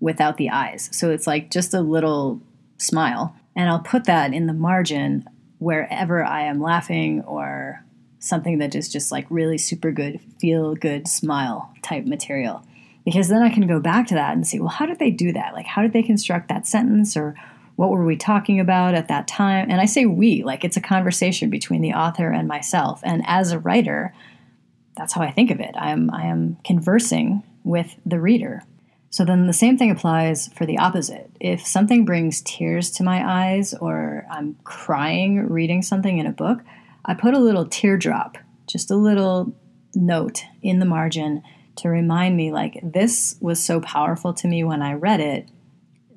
without 0.00 0.36
the 0.36 0.50
eyes. 0.50 0.88
So 0.92 1.10
it's 1.10 1.28
like 1.28 1.50
just 1.50 1.74
a 1.74 1.80
little 1.80 2.40
smile. 2.76 3.36
And 3.54 3.68
I'll 3.68 3.78
put 3.78 4.04
that 4.04 4.34
in 4.34 4.46
the 4.46 4.52
margin 4.52 5.28
wherever 5.58 6.24
I 6.24 6.42
am 6.42 6.60
laughing 6.60 7.22
or 7.22 7.84
something 8.22 8.58
that 8.58 8.74
is 8.74 8.88
just 8.88 9.10
like 9.10 9.26
really 9.28 9.58
super 9.58 9.90
good, 9.90 10.20
feel 10.38 10.74
good, 10.74 11.08
smile 11.08 11.72
type 11.82 12.06
material. 12.06 12.64
Because 13.04 13.28
then 13.28 13.42
I 13.42 13.50
can 13.50 13.66
go 13.66 13.80
back 13.80 14.06
to 14.08 14.14
that 14.14 14.34
and 14.34 14.46
see, 14.46 14.60
well, 14.60 14.68
how 14.68 14.86
did 14.86 15.00
they 15.00 15.10
do 15.10 15.32
that? 15.32 15.54
Like, 15.54 15.66
how 15.66 15.82
did 15.82 15.92
they 15.92 16.04
construct 16.04 16.48
that 16.48 16.66
sentence 16.66 17.16
or 17.16 17.34
what 17.74 17.90
were 17.90 18.04
we 18.04 18.16
talking 18.16 18.60
about 18.60 18.94
at 18.94 19.08
that 19.08 19.26
time? 19.26 19.70
And 19.70 19.80
I 19.80 19.86
say 19.86 20.06
we, 20.06 20.44
like 20.44 20.64
it's 20.64 20.76
a 20.76 20.80
conversation 20.80 21.50
between 21.50 21.82
the 21.82 21.94
author 21.94 22.30
and 22.30 22.46
myself. 22.46 23.00
And 23.02 23.24
as 23.26 23.50
a 23.50 23.58
writer, 23.58 24.14
that's 24.96 25.14
how 25.14 25.22
I 25.22 25.32
think 25.32 25.50
of 25.50 25.58
it. 25.58 25.74
I 25.76 25.90
am 25.90 26.10
I 26.12 26.26
am 26.26 26.58
conversing 26.64 27.42
with 27.64 27.96
the 28.06 28.20
reader. 28.20 28.62
So 29.10 29.24
then 29.24 29.46
the 29.46 29.52
same 29.52 29.76
thing 29.76 29.90
applies 29.90 30.48
for 30.48 30.64
the 30.64 30.78
opposite. 30.78 31.30
If 31.40 31.66
something 31.66 32.04
brings 32.04 32.40
tears 32.42 32.90
to 32.92 33.02
my 33.02 33.22
eyes 33.26 33.74
or 33.74 34.26
I'm 34.30 34.56
crying 34.64 35.48
reading 35.48 35.82
something 35.82 36.18
in 36.18 36.26
a 36.26 36.32
book, 36.32 36.60
I 37.04 37.14
put 37.14 37.34
a 37.34 37.38
little 37.38 37.66
teardrop, 37.66 38.38
just 38.66 38.90
a 38.90 38.96
little 38.96 39.54
note 39.94 40.44
in 40.62 40.78
the 40.78 40.86
margin 40.86 41.42
to 41.76 41.88
remind 41.88 42.36
me 42.36 42.52
like 42.52 42.80
this 42.82 43.36
was 43.40 43.62
so 43.62 43.80
powerful 43.80 44.32
to 44.34 44.48
me 44.48 44.62
when 44.62 44.82
I 44.82 44.92
read 44.92 45.20
it 45.20 45.48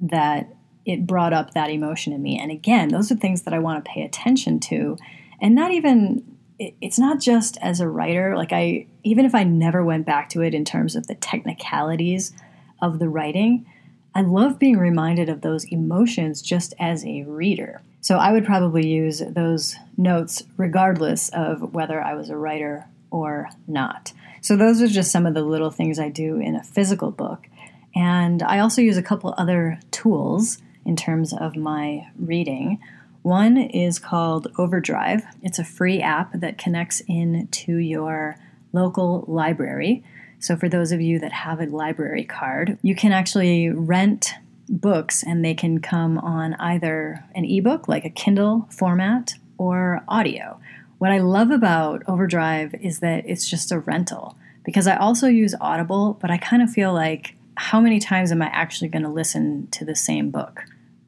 that 0.01 0.53
it 0.85 1.07
brought 1.07 1.33
up 1.33 1.53
that 1.53 1.69
emotion 1.69 2.13
in 2.13 2.21
me. 2.21 2.37
And 2.37 2.51
again, 2.51 2.89
those 2.89 3.11
are 3.11 3.15
things 3.15 3.43
that 3.43 3.53
I 3.53 3.59
want 3.59 3.83
to 3.83 3.89
pay 3.89 4.03
attention 4.03 4.59
to 4.61 4.97
and 5.41 5.55
not 5.55 5.71
even 5.71 6.23
it's 6.57 6.97
not 6.97 7.19
just 7.19 7.57
as 7.61 7.81
a 7.81 7.87
writer 7.87 8.37
like 8.37 8.53
I 8.53 8.87
even 9.03 9.25
if 9.25 9.35
I 9.35 9.43
never 9.43 9.83
went 9.83 10.05
back 10.05 10.29
to 10.29 10.41
it 10.41 10.53
in 10.53 10.63
terms 10.63 10.95
of 10.95 11.07
the 11.07 11.15
technicalities 11.15 12.33
of 12.81 12.99
the 12.99 13.09
writing, 13.09 13.65
I 14.13 14.21
love 14.21 14.59
being 14.59 14.77
reminded 14.77 15.29
of 15.29 15.41
those 15.41 15.65
emotions 15.65 16.41
just 16.41 16.73
as 16.79 17.05
a 17.05 17.23
reader. 17.23 17.81
So 18.05 18.17
I 18.17 18.33
would 18.33 18.45
probably 18.45 18.85
use 18.85 19.23
those 19.27 19.77
notes 19.97 20.43
regardless 20.57 21.29
of 21.29 21.73
whether 21.73 21.99
I 21.99 22.13
was 22.13 22.29
a 22.29 22.37
writer 22.37 22.85
or 23.09 23.49
not. 23.65 24.13
So 24.41 24.55
those 24.55 24.79
are 24.79 24.87
just 24.87 25.11
some 25.11 25.25
of 25.25 25.33
the 25.33 25.41
little 25.41 25.71
things 25.71 25.97
I 25.97 26.09
do 26.09 26.37
in 26.37 26.55
a 26.55 26.61
physical 26.61 27.09
book. 27.09 27.47
And 27.95 28.43
I 28.43 28.59
also 28.59 28.83
use 28.83 28.97
a 28.97 29.01
couple 29.01 29.33
other 29.39 29.79
tools 29.89 30.59
in 30.85 30.95
terms 30.95 31.33
of 31.33 31.55
my 31.55 32.05
reading. 32.19 32.79
One 33.23 33.57
is 33.57 33.97
called 33.97 34.51
Overdrive. 34.59 35.23
It's 35.41 35.57
a 35.57 35.63
free 35.65 35.99
app 35.99 36.31
that 36.33 36.59
connects 36.59 37.01
in 37.07 37.47
to 37.47 37.77
your 37.77 38.37
local 38.71 39.25
library. 39.27 40.03
So, 40.37 40.55
for 40.55 40.69
those 40.69 40.91
of 40.91 41.01
you 41.01 41.17
that 41.17 41.31
have 41.31 41.59
a 41.59 41.65
library 41.65 42.23
card, 42.23 42.77
you 42.83 42.93
can 42.93 43.11
actually 43.11 43.69
rent 43.69 44.35
books 44.69 45.23
and 45.23 45.43
they 45.43 45.53
can 45.53 45.79
come 45.79 46.17
on 46.17 46.53
either 46.55 47.25
an 47.35 47.45
ebook, 47.45 47.87
like 47.87 48.05
a 48.05 48.09
Kindle 48.09 48.67
format, 48.71 49.35
or 49.57 50.03
audio. 50.07 50.59
What 50.97 51.11
I 51.11 51.19
love 51.19 51.51
about 51.51 52.03
Overdrive 52.07 52.73
is 52.75 52.99
that 52.99 53.23
it's 53.27 53.49
just 53.49 53.71
a 53.71 53.79
rental 53.79 54.37
because 54.63 54.87
I 54.87 54.95
also 54.95 55.27
use 55.27 55.53
Audible, 55.61 56.17
but 56.19 56.31
I 56.31 56.37
kind 56.37 56.61
of 56.61 56.71
feel 56.71 56.93
like 56.93 57.35
how 57.57 57.79
many 57.79 57.99
times 57.99 58.31
am 58.31 58.41
I 58.41 58.47
actually 58.47 58.89
going 58.89 59.03
to 59.03 59.09
listen 59.09 59.67
to 59.71 59.85
the 59.85 59.95
same 59.95 60.29
book? 60.29 60.63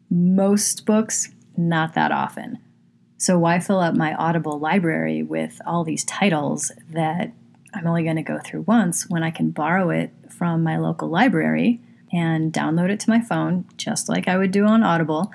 Most 0.09 0.85
books, 0.85 1.29
not 1.57 1.93
that 1.95 2.11
often. 2.11 2.59
So, 3.17 3.39
why 3.39 3.59
fill 3.59 3.79
up 3.79 3.95
my 3.95 4.13
Audible 4.13 4.59
library 4.59 5.23
with 5.23 5.59
all 5.65 5.83
these 5.83 6.05
titles 6.05 6.71
that 6.91 7.31
I'm 7.73 7.87
only 7.87 8.03
going 8.03 8.15
to 8.15 8.21
go 8.21 8.39
through 8.39 8.61
once 8.61 9.09
when 9.09 9.23
I 9.23 9.31
can 9.31 9.49
borrow 9.49 9.89
it 9.89 10.11
from 10.29 10.63
my 10.63 10.77
local 10.77 11.09
library 11.09 11.81
and 12.11 12.53
download 12.53 12.89
it 12.89 12.99
to 13.01 13.09
my 13.09 13.21
phone, 13.21 13.65
just 13.77 14.09
like 14.09 14.27
I 14.27 14.37
would 14.37 14.51
do 14.51 14.65
on 14.65 14.83
Audible. 14.83 15.31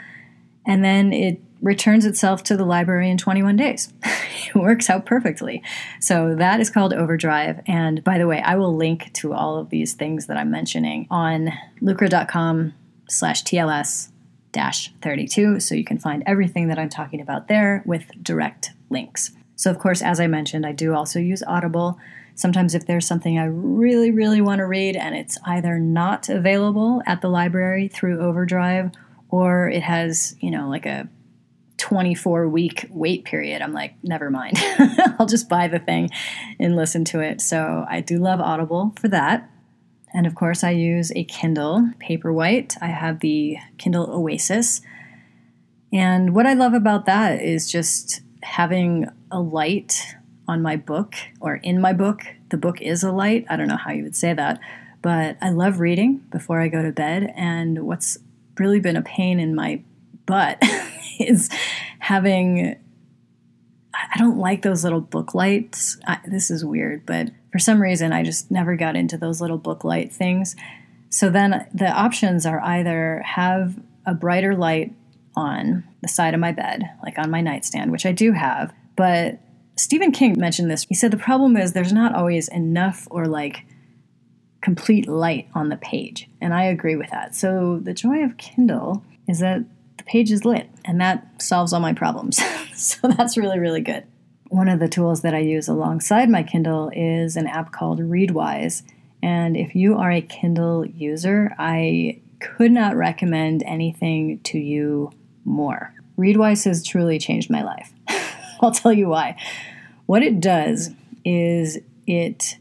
And 0.66 0.84
then 0.84 1.12
it 1.12 1.40
returns 1.60 2.04
itself 2.04 2.42
to 2.42 2.56
the 2.56 2.64
library 2.64 3.08
in 3.08 3.16
21 3.16 3.56
days. 3.56 3.92
it 4.48 4.54
works 4.54 4.90
out 4.90 5.06
perfectly. 5.06 5.62
So 6.00 6.34
that 6.34 6.60
is 6.60 6.70
called 6.70 6.92
Overdrive. 6.92 7.60
And 7.66 8.02
by 8.02 8.18
the 8.18 8.26
way, 8.26 8.42
I 8.42 8.56
will 8.56 8.76
link 8.76 9.12
to 9.14 9.32
all 9.32 9.58
of 9.58 9.70
these 9.70 9.94
things 9.94 10.26
that 10.26 10.36
I'm 10.36 10.50
mentioning 10.50 11.06
on 11.10 11.52
lucra.com 11.80 12.74
slash 13.08 13.44
TLS 13.44 14.10
dash 14.50 14.92
32. 15.00 15.60
So 15.60 15.74
you 15.74 15.84
can 15.84 15.98
find 15.98 16.22
everything 16.26 16.68
that 16.68 16.78
I'm 16.78 16.90
talking 16.90 17.20
about 17.20 17.48
there 17.48 17.82
with 17.86 18.10
direct 18.22 18.72
links. 18.90 19.32
So, 19.56 19.70
of 19.70 19.78
course, 19.78 20.02
as 20.02 20.18
I 20.18 20.26
mentioned, 20.26 20.66
I 20.66 20.72
do 20.72 20.94
also 20.94 21.18
use 21.18 21.42
Audible. 21.46 21.98
Sometimes, 22.34 22.74
if 22.74 22.86
there's 22.86 23.06
something 23.06 23.38
I 23.38 23.44
really, 23.44 24.10
really 24.10 24.40
want 24.40 24.58
to 24.58 24.66
read 24.66 24.96
and 24.96 25.14
it's 25.14 25.38
either 25.44 25.78
not 25.78 26.28
available 26.28 27.02
at 27.06 27.20
the 27.20 27.28
library 27.28 27.88
through 27.88 28.20
Overdrive 28.20 28.90
or 29.28 29.68
it 29.68 29.82
has, 29.82 30.36
you 30.40 30.50
know, 30.50 30.68
like 30.68 30.86
a 30.86 31.08
24 31.78 32.48
week 32.48 32.86
wait 32.90 33.24
period, 33.24 33.62
I'm 33.62 33.72
like, 33.72 33.94
never 34.02 34.30
mind. 34.30 34.56
I'll 35.18 35.26
just 35.26 35.48
buy 35.48 35.68
the 35.68 35.78
thing 35.78 36.10
and 36.58 36.76
listen 36.76 37.04
to 37.06 37.20
it. 37.20 37.40
So, 37.40 37.84
I 37.88 38.00
do 38.00 38.18
love 38.18 38.40
Audible 38.40 38.94
for 39.00 39.08
that. 39.08 39.48
And 40.14 40.26
of 40.26 40.34
course, 40.34 40.62
I 40.62 40.70
use 40.70 41.10
a 41.12 41.24
Kindle 41.24 41.90
Paperwhite. 42.00 42.76
I 42.80 42.88
have 42.88 43.20
the 43.20 43.56
Kindle 43.78 44.10
Oasis. 44.10 44.82
And 45.92 46.34
what 46.34 46.46
I 46.46 46.54
love 46.54 46.74
about 46.74 47.06
that 47.06 47.42
is 47.42 47.70
just 47.70 48.22
having 48.42 49.06
a 49.30 49.40
light 49.40 50.16
on 50.48 50.62
my 50.62 50.76
book 50.76 51.14
or 51.40 51.56
in 51.56 51.80
my 51.80 51.92
book. 51.92 52.22
The 52.50 52.56
book 52.56 52.80
is 52.80 53.02
a 53.02 53.12
light. 53.12 53.46
I 53.48 53.56
don't 53.56 53.68
know 53.68 53.76
how 53.76 53.92
you 53.92 54.02
would 54.02 54.16
say 54.16 54.34
that, 54.34 54.60
but 55.00 55.36
I 55.40 55.50
love 55.50 55.80
reading 55.80 56.24
before 56.30 56.60
I 56.60 56.68
go 56.68 56.82
to 56.82 56.92
bed. 56.92 57.32
And 57.36 57.84
what's 57.84 58.18
really 58.58 58.80
been 58.80 58.96
a 58.96 59.02
pain 59.02 59.40
in 59.40 59.54
my 59.54 59.82
butt 60.26 60.62
is 61.20 61.48
having. 61.98 62.76
I 63.94 64.18
don't 64.18 64.38
like 64.38 64.62
those 64.62 64.84
little 64.84 65.00
book 65.00 65.34
lights. 65.34 65.98
I, 66.06 66.18
this 66.26 66.50
is 66.50 66.64
weird, 66.64 67.06
but 67.06 67.30
for 67.52 67.58
some 67.58 67.80
reason, 67.80 68.12
I 68.12 68.22
just 68.22 68.50
never 68.50 68.74
got 68.74 68.96
into 68.96 69.16
those 69.16 69.40
little 69.40 69.58
book 69.58 69.84
light 69.84 70.12
things. 70.12 70.56
So 71.10 71.28
then 71.28 71.66
the 71.74 71.88
options 71.88 72.46
are 72.46 72.60
either 72.60 73.22
have 73.24 73.78
a 74.06 74.14
brighter 74.14 74.56
light 74.56 74.94
on 75.36 75.84
the 76.00 76.08
side 76.08 76.34
of 76.34 76.40
my 76.40 76.52
bed, 76.52 76.90
like 77.02 77.18
on 77.18 77.30
my 77.30 77.42
nightstand, 77.42 77.92
which 77.92 78.06
I 78.06 78.12
do 78.12 78.32
have. 78.32 78.72
But 78.96 79.38
Stephen 79.76 80.12
King 80.12 80.38
mentioned 80.38 80.70
this. 80.70 80.84
He 80.88 80.94
said 80.94 81.10
the 81.10 81.16
problem 81.16 81.56
is 81.56 81.72
there's 81.72 81.92
not 81.92 82.14
always 82.14 82.48
enough 82.48 83.08
or 83.10 83.26
like 83.26 83.64
complete 84.60 85.08
light 85.08 85.48
on 85.54 85.68
the 85.68 85.76
page. 85.76 86.28
And 86.40 86.54
I 86.54 86.64
agree 86.64 86.96
with 86.96 87.10
that. 87.10 87.34
So 87.34 87.80
the 87.82 87.94
joy 87.94 88.22
of 88.22 88.36
Kindle 88.36 89.02
is 89.28 89.40
that 89.40 89.64
the 89.96 90.04
page 90.04 90.30
is 90.30 90.44
lit 90.44 90.68
and 90.84 91.00
that 91.00 91.42
solves 91.42 91.72
all 91.72 91.80
my 91.80 91.92
problems. 91.92 92.40
so 92.74 93.08
that's 93.08 93.36
really, 93.36 93.58
really 93.58 93.80
good. 93.80 94.04
One 94.48 94.68
of 94.68 94.80
the 94.80 94.88
tools 94.88 95.22
that 95.22 95.34
I 95.34 95.38
use 95.38 95.68
alongside 95.68 96.28
my 96.28 96.42
Kindle 96.42 96.90
is 96.94 97.36
an 97.36 97.46
app 97.46 97.72
called 97.72 98.00
Readwise. 98.00 98.82
And 99.22 99.56
if 99.56 99.74
you 99.74 99.96
are 99.96 100.10
a 100.10 100.20
Kindle 100.20 100.86
user, 100.86 101.54
I 101.58 102.20
could 102.40 102.72
not 102.72 102.96
recommend 102.96 103.62
anything 103.64 104.40
to 104.40 104.58
you 104.58 105.10
more. 105.44 105.94
Readwise 106.18 106.64
has 106.66 106.84
truly 106.84 107.18
changed 107.18 107.50
my 107.50 107.62
life. 107.62 107.92
I'll 108.62 108.70
tell 108.70 108.92
you 108.92 109.08
why. 109.08 109.36
What 110.06 110.22
it 110.22 110.40
does 110.40 110.90
is 111.24 111.78
it 112.06 112.58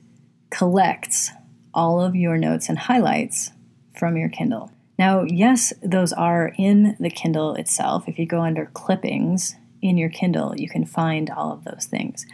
collects 0.50 1.32
all 1.74 2.02
of 2.02 2.16
your 2.16 2.38
notes 2.38 2.70
and 2.70 2.78
highlights 2.78 3.52
from 3.98 4.18
your 4.18 4.30
Kindle. 4.30 4.72
Now, 5.00 5.24
yes, 5.24 5.74
those 5.82 6.14
are 6.14 6.54
in 6.58 6.96
the 7.00 7.10
Kindle 7.10 7.56
itself. 7.56 8.08
If 8.08 8.20
you 8.20 8.26
go 8.26 8.42
under 8.42 8.68
clippings 8.68 9.56
in 9.82 9.98
your 9.98 10.10
Kindle, 10.10 10.54
you 10.58 10.70
can 10.70 10.86
find 10.86 11.30
all 11.30 11.52
of 11.52 11.64
those 11.64 11.86
things. 11.86 12.26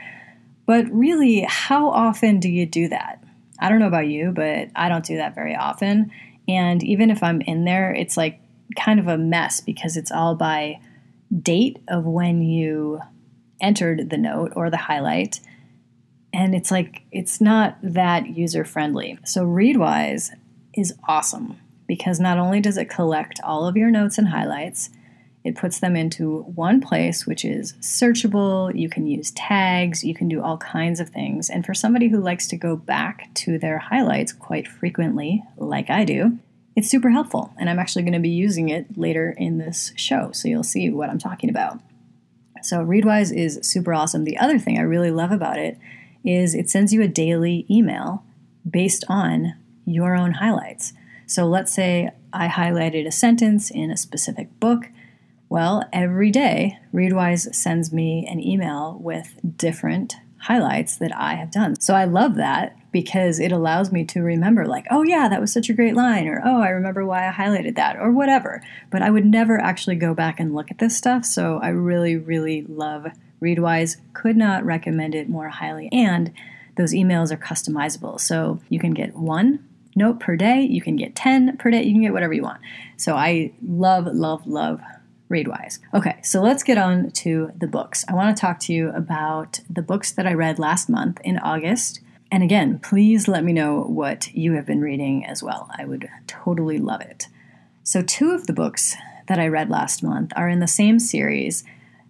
But 0.65 0.85
really, 0.91 1.45
how 1.47 1.89
often 1.89 2.39
do 2.39 2.49
you 2.49 2.65
do 2.65 2.89
that? 2.89 3.23
I 3.59 3.69
don't 3.69 3.79
know 3.79 3.87
about 3.87 4.07
you, 4.07 4.31
but 4.31 4.69
I 4.75 4.89
don't 4.89 5.05
do 5.05 5.17
that 5.17 5.33
very 5.33 5.55
often. 5.55 6.11
And 6.47 6.83
even 6.83 7.09
if 7.09 7.23
I'm 7.23 7.41
in 7.41 7.63
there, 7.63 7.93
it's 7.93 8.17
like 8.17 8.39
kind 8.75 8.99
of 8.99 9.07
a 9.07 9.17
mess 9.17 9.61
because 9.61 9.95
it's 9.97 10.11
all 10.11 10.35
by 10.35 10.79
date 11.41 11.79
of 11.87 12.05
when 12.05 12.41
you 12.41 13.01
entered 13.61 14.09
the 14.09 14.17
note 14.17 14.53
or 14.55 14.69
the 14.69 14.77
highlight. 14.77 15.39
And 16.33 16.53
it's 16.53 16.71
like, 16.71 17.03
it's 17.11 17.41
not 17.41 17.77
that 17.81 18.27
user 18.27 18.63
friendly. 18.65 19.17
So, 19.25 19.45
Readwise 19.45 20.29
is 20.73 20.93
awesome 21.07 21.57
because 21.87 22.19
not 22.19 22.37
only 22.37 22.59
does 22.59 22.77
it 22.77 22.89
collect 22.89 23.39
all 23.43 23.67
of 23.67 23.77
your 23.77 23.89
notes 23.89 24.17
and 24.17 24.27
highlights, 24.27 24.89
it 25.43 25.55
puts 25.55 25.79
them 25.79 25.95
into 25.95 26.41
one 26.41 26.81
place, 26.81 27.25
which 27.25 27.45
is 27.45 27.73
searchable. 27.79 28.77
You 28.77 28.89
can 28.89 29.07
use 29.07 29.31
tags, 29.31 30.03
you 30.03 30.13
can 30.13 30.27
do 30.27 30.41
all 30.41 30.57
kinds 30.57 30.99
of 30.99 31.09
things. 31.09 31.49
And 31.49 31.65
for 31.65 31.73
somebody 31.73 32.09
who 32.09 32.19
likes 32.19 32.47
to 32.49 32.57
go 32.57 32.75
back 32.75 33.33
to 33.35 33.57
their 33.57 33.77
highlights 33.77 34.33
quite 34.33 34.67
frequently, 34.67 35.43
like 35.55 35.89
I 35.89 36.03
do, 36.03 36.37
it's 36.75 36.89
super 36.89 37.09
helpful, 37.09 37.53
and 37.57 37.69
I'm 37.69 37.79
actually 37.79 38.03
going 38.03 38.13
to 38.13 38.19
be 38.19 38.29
using 38.29 38.69
it 38.69 38.97
later 38.97 39.33
in 39.35 39.57
this 39.57 39.93
show, 39.95 40.31
so 40.31 40.47
you'll 40.47 40.63
see 40.63 40.91
what 40.91 41.09
I'm 41.09 41.17
talking 41.17 41.49
about. 41.49 41.79
So, 42.61 42.83
Readwise 42.83 43.35
is 43.35 43.59
super 43.61 43.93
awesome. 43.93 44.23
The 44.23 44.37
other 44.37 44.59
thing 44.59 44.77
I 44.77 44.81
really 44.81 45.11
love 45.11 45.31
about 45.31 45.57
it 45.57 45.77
is 46.23 46.53
it 46.53 46.69
sends 46.69 46.93
you 46.93 47.01
a 47.01 47.07
daily 47.07 47.65
email 47.69 48.23
based 48.69 49.03
on 49.07 49.55
your 49.85 50.15
own 50.15 50.33
highlights. 50.33 50.93
So, 51.25 51.45
let's 51.45 51.73
say 51.73 52.11
I 52.33 52.47
highlighted 52.47 53.07
a 53.07 53.11
sentence 53.11 53.69
in 53.69 53.91
a 53.91 53.97
specific 53.97 54.59
book. 54.59 54.89
Well, 55.49 55.83
every 55.93 56.29
day, 56.29 56.77
Readwise 56.93 57.53
sends 57.55 57.93
me 57.93 58.27
an 58.29 58.43
email 58.43 58.97
with 59.01 59.39
different 59.57 60.15
highlights 60.39 60.97
that 60.97 61.15
I 61.15 61.35
have 61.35 61.51
done. 61.51 61.79
So 61.79 61.93
I 61.93 62.05
love 62.05 62.35
that 62.35 62.77
because 62.91 63.39
it 63.39 63.51
allows 63.51 63.91
me 63.91 64.05
to 64.05 64.21
remember, 64.21 64.65
like, 64.65 64.85
oh, 64.89 65.03
yeah, 65.03 65.27
that 65.27 65.41
was 65.41 65.51
such 65.51 65.69
a 65.69 65.73
great 65.73 65.95
line, 65.95 66.27
or 66.27 66.41
oh, 66.43 66.61
I 66.61 66.69
remember 66.69 67.05
why 67.05 67.27
I 67.27 67.31
highlighted 67.31 67.75
that, 67.75 67.97
or 67.97 68.11
whatever. 68.11 68.63
But 68.89 69.01
I 69.01 69.09
would 69.09 69.25
never 69.25 69.59
actually 69.59 69.97
go 69.97 70.13
back 70.13 70.39
and 70.39 70.55
look 70.55 70.71
at 70.71 70.79
this 70.79 70.97
stuff. 70.97 71.25
So 71.25 71.59
I 71.61 71.69
really, 71.69 72.15
really 72.15 72.63
love 72.63 73.07
Readwise. 73.41 73.97
Could 74.13 74.37
not 74.37 74.65
recommend 74.65 75.15
it 75.15 75.29
more 75.29 75.49
highly. 75.49 75.89
And 75.91 76.33
those 76.75 76.93
emails 76.93 77.31
are 77.31 77.37
customizable. 77.37 78.19
So 78.19 78.61
you 78.69 78.79
can 78.79 78.93
get 78.93 79.15
one 79.15 79.67
note 79.95 80.19
per 80.19 80.35
day, 80.35 80.61
you 80.61 80.81
can 80.81 80.95
get 80.95 81.15
10 81.15 81.57
per 81.57 81.71
day, 81.71 81.83
you 81.83 81.91
can 81.91 82.03
get 82.03 82.13
whatever 82.13 82.33
you 82.33 82.43
want. 82.43 82.61
So 82.97 83.15
I 83.15 83.51
love, 83.67 84.05
love, 84.05 84.45
love 84.45 84.79
Readwise. 85.29 85.79
Okay, 85.93 86.19
so 86.23 86.41
let's 86.41 86.63
get 86.63 86.77
on 86.77 87.11
to 87.11 87.51
the 87.57 87.67
books. 87.67 88.05
I 88.07 88.13
want 88.13 88.35
to 88.35 88.39
talk 88.39 88.59
to 88.61 88.73
you 88.73 88.89
about 88.89 89.59
the 89.69 89.81
books 89.81 90.11
that 90.13 90.25
I 90.25 90.33
read 90.33 90.57
last 90.57 90.89
month 90.89 91.19
in 91.23 91.37
August. 91.39 91.99
And 92.31 92.43
again, 92.43 92.79
please 92.79 93.27
let 93.27 93.43
me 93.43 93.51
know 93.51 93.81
what 93.81 94.33
you 94.33 94.53
have 94.53 94.65
been 94.65 94.81
reading 94.81 95.25
as 95.25 95.43
well. 95.43 95.69
I 95.77 95.85
would 95.85 96.09
totally 96.27 96.77
love 96.77 97.01
it. 97.01 97.27
So, 97.83 98.01
two 98.01 98.31
of 98.31 98.47
the 98.47 98.53
books 98.53 98.95
that 99.27 99.39
I 99.39 99.47
read 99.47 99.69
last 99.69 100.01
month 100.01 100.31
are 100.35 100.49
in 100.49 100.59
the 100.59 100.67
same 100.67 100.99
series. 100.99 101.63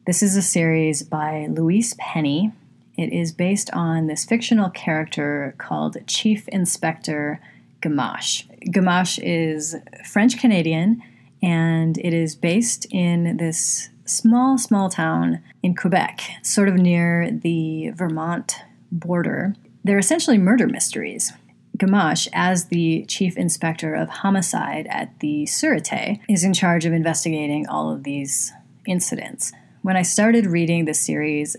This 0.05 0.21
is 0.21 0.35
a 0.35 0.41
series 0.41 1.03
by 1.03 1.47
Louise 1.49 1.95
Penny. 1.95 2.51
It 2.97 3.11
is 3.11 3.31
based 3.31 3.69
on 3.73 4.07
this 4.07 4.25
fictional 4.25 4.69
character 4.69 5.53
called 5.57 5.97
Chief 6.07 6.47
Inspector 6.49 7.39
Gamache. 7.81 8.71
Gamache 8.71 9.19
is 9.21 9.75
French 10.03 10.39
Canadian 10.39 11.03
and 11.41 11.97
it 11.97 12.13
is 12.13 12.35
based 12.35 12.85
in 12.91 13.37
this 13.37 13.89
small, 14.05 14.57
small 14.57 14.89
town 14.89 15.41
in 15.61 15.75
Quebec, 15.75 16.21
sort 16.41 16.69
of 16.69 16.75
near 16.75 17.29
the 17.31 17.91
Vermont 17.91 18.55
border. 18.91 19.55
They're 19.83 19.97
essentially 19.97 20.37
murder 20.37 20.67
mysteries. 20.67 21.33
Gamache, 21.77 22.27
as 22.33 22.65
the 22.65 23.05
chief 23.07 23.37
inspector 23.37 23.93
of 23.93 24.09
homicide 24.09 24.87
at 24.89 25.19
the 25.19 25.43
Sûreté, 25.43 26.19
is 26.27 26.43
in 26.43 26.53
charge 26.53 26.85
of 26.85 26.93
investigating 26.93 27.67
all 27.67 27.91
of 27.91 28.03
these 28.03 28.51
incidents. 28.87 29.51
When 29.83 29.95
I 29.95 30.01
started 30.01 30.47
reading 30.47 30.85
this 30.85 30.99
series, 30.99 31.55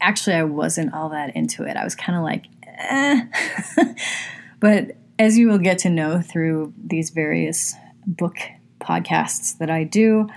actually, 0.00 0.36
I 0.36 0.44
wasn't 0.44 0.92
all 0.92 1.08
that 1.10 1.34
into 1.34 1.64
it. 1.64 1.76
I 1.76 1.84
was 1.84 1.94
kind 1.94 2.18
of 2.18 2.22
like, 2.24 2.44
eh. 2.66 3.22
but 4.60 4.96
as 5.18 5.38
you 5.38 5.48
will 5.48 5.58
get 5.58 5.78
to 5.78 5.90
know 5.90 6.20
through 6.20 6.74
these 6.76 7.10
various 7.10 7.74
book 8.06 8.36
podcasts 8.86 9.58
that 9.58 9.70
I 9.70 9.84
do, 9.84 10.28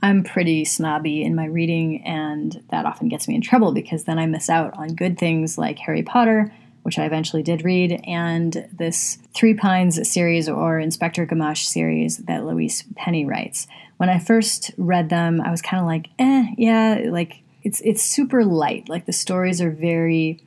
I'm 0.00 0.22
pretty 0.22 0.64
snobby 0.64 1.22
in 1.22 1.34
my 1.34 1.46
reading, 1.46 2.04
and 2.04 2.62
that 2.70 2.86
often 2.86 3.08
gets 3.08 3.26
me 3.26 3.34
in 3.34 3.40
trouble 3.40 3.72
because 3.72 4.04
then 4.04 4.18
I 4.18 4.26
miss 4.26 4.48
out 4.48 4.78
on 4.78 4.94
good 4.94 5.18
things 5.18 5.58
like 5.58 5.78
Harry 5.80 6.02
Potter, 6.02 6.52
which 6.82 6.98
I 6.98 7.04
eventually 7.04 7.42
did 7.42 7.64
read, 7.64 8.00
and 8.06 8.68
this 8.72 9.18
Three 9.34 9.54
Pines 9.54 10.08
series 10.08 10.48
or 10.48 10.78
Inspector 10.78 11.26
Gamache 11.26 11.64
series 11.64 12.18
that 12.18 12.44
Louise 12.44 12.84
Penny 12.94 13.24
writes. 13.24 13.66
When 13.96 14.08
I 14.08 14.20
first 14.20 14.70
read 14.76 15.08
them, 15.08 15.40
I 15.40 15.50
was 15.50 15.60
kind 15.60 15.80
of 15.80 15.86
like, 15.86 16.08
eh, 16.20 16.46
yeah, 16.56 17.02
like 17.08 17.42
it's 17.64 17.80
it's 17.80 18.02
super 18.02 18.44
light. 18.44 18.88
Like 18.88 19.06
the 19.06 19.12
stories 19.12 19.60
are 19.60 19.72
very 19.72 20.40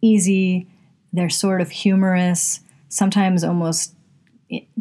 easy. 0.00 0.68
They're 1.12 1.28
sort 1.28 1.60
of 1.60 1.70
humorous, 1.70 2.60
sometimes 2.88 3.42
almost 3.42 3.94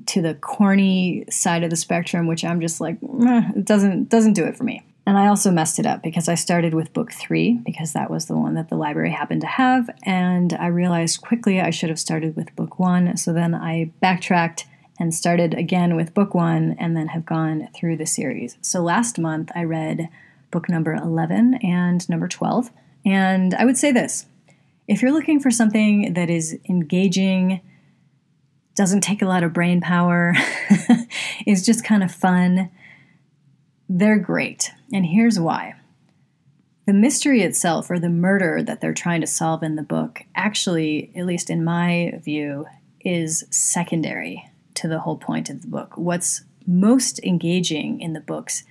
to 0.07 0.22
the 0.22 0.36
corny 0.36 1.25
side 1.29 1.63
of 1.63 1.69
the 1.69 1.75
spectrum, 1.75 2.27
which 2.27 2.43
I'm 2.43 2.62
just 2.62 2.81
like, 2.81 2.98
it 3.01 3.65
doesn't 3.65 4.10
doesn't 4.10 4.33
do 4.33 4.45
it 4.45 4.57
for 4.57 4.63
me. 4.63 4.83
And 5.05 5.17
I 5.17 5.27
also 5.27 5.51
messed 5.51 5.79
it 5.79 5.86
up 5.86 6.01
because 6.01 6.29
I 6.29 6.36
started 6.36 6.74
with 6.74 6.93
book 6.93 7.12
three 7.12 7.60
because 7.65 7.91
that 7.91 8.10
was 8.10 8.27
the 8.27 8.38
one 8.38 8.53
that 8.53 8.69
the 8.69 8.77
library 8.77 9.12
happened 9.12 9.41
to 9.41 9.48
have, 9.48 9.89
and 10.03 10.53
I 10.53 10.67
realized 10.67 11.22
quickly 11.22 11.60
I 11.60 11.72
should 11.72 11.89
have 11.89 12.00
started 12.00 12.36
with 12.36 12.55
book 12.55 12.79
one. 12.79 13.17
So 13.17 13.33
then 13.33 13.53
I 13.53 13.91
backtracked 14.00 14.65
and 15.00 15.13
started 15.13 15.53
again 15.55 15.95
with 15.95 16.13
book 16.13 16.33
one, 16.33 16.75
and 16.79 16.95
then 16.95 17.07
have 17.07 17.25
gone 17.25 17.67
through 17.75 17.98
the 17.98 18.05
series. 18.05 18.57
So 18.62 18.81
last 18.81 19.19
month 19.19 19.51
I 19.55 19.63
read 19.63 20.07
book 20.51 20.69
number 20.69 20.93
eleven 20.93 21.55
and 21.55 22.07
number 22.07 22.27
twelve. 22.27 22.72
And 23.05 23.53
I 23.55 23.65
would 23.65 23.77
say 23.77 23.91
this 23.91 24.27
if 24.88 25.01
you're 25.01 25.12
looking 25.12 25.39
for 25.39 25.51
something 25.51 26.13
that 26.13 26.29
is 26.29 26.57
engaging, 26.69 27.60
doesn't 28.75 29.01
take 29.01 29.22
a 29.22 29.27
lot 29.27 29.44
of 29.44 29.53
brain 29.53 29.82
power, 29.82 30.34
is 31.46 31.65
just 31.65 31.84
kind 31.84 32.03
of 32.03 32.12
fun, 32.12 32.72
they're 33.89 34.20
great. 34.20 34.72
And 34.92 35.06
here's 35.06 35.39
why. 35.39 35.75
The 36.86 36.94
mystery 36.94 37.42
itself, 37.42 37.89
or 37.89 38.00
the 38.00 38.10
murder 38.10 38.62
that 38.63 38.82
they're 38.82 38.94
trying 38.94 39.22
to 39.22 39.27
solve 39.27 39.63
in 39.63 39.75
the 39.75 39.84
book, 39.84 40.24
actually, 40.36 41.12
at 41.15 41.25
least 41.25 41.50
in 41.50 41.63
my 41.63 42.20
view, 42.24 42.65
is 43.01 43.46
secondary 43.50 44.44
to 44.75 44.88
the 44.88 45.00
whole 45.00 45.18
point 45.18 45.50
of 45.50 45.62
the 45.62 45.68
book. 45.68 45.94
What's 45.96 46.44
most 46.65 47.20
engaging 47.24 48.01
in 48.01 48.13
the 48.13 48.20
books 48.20 48.63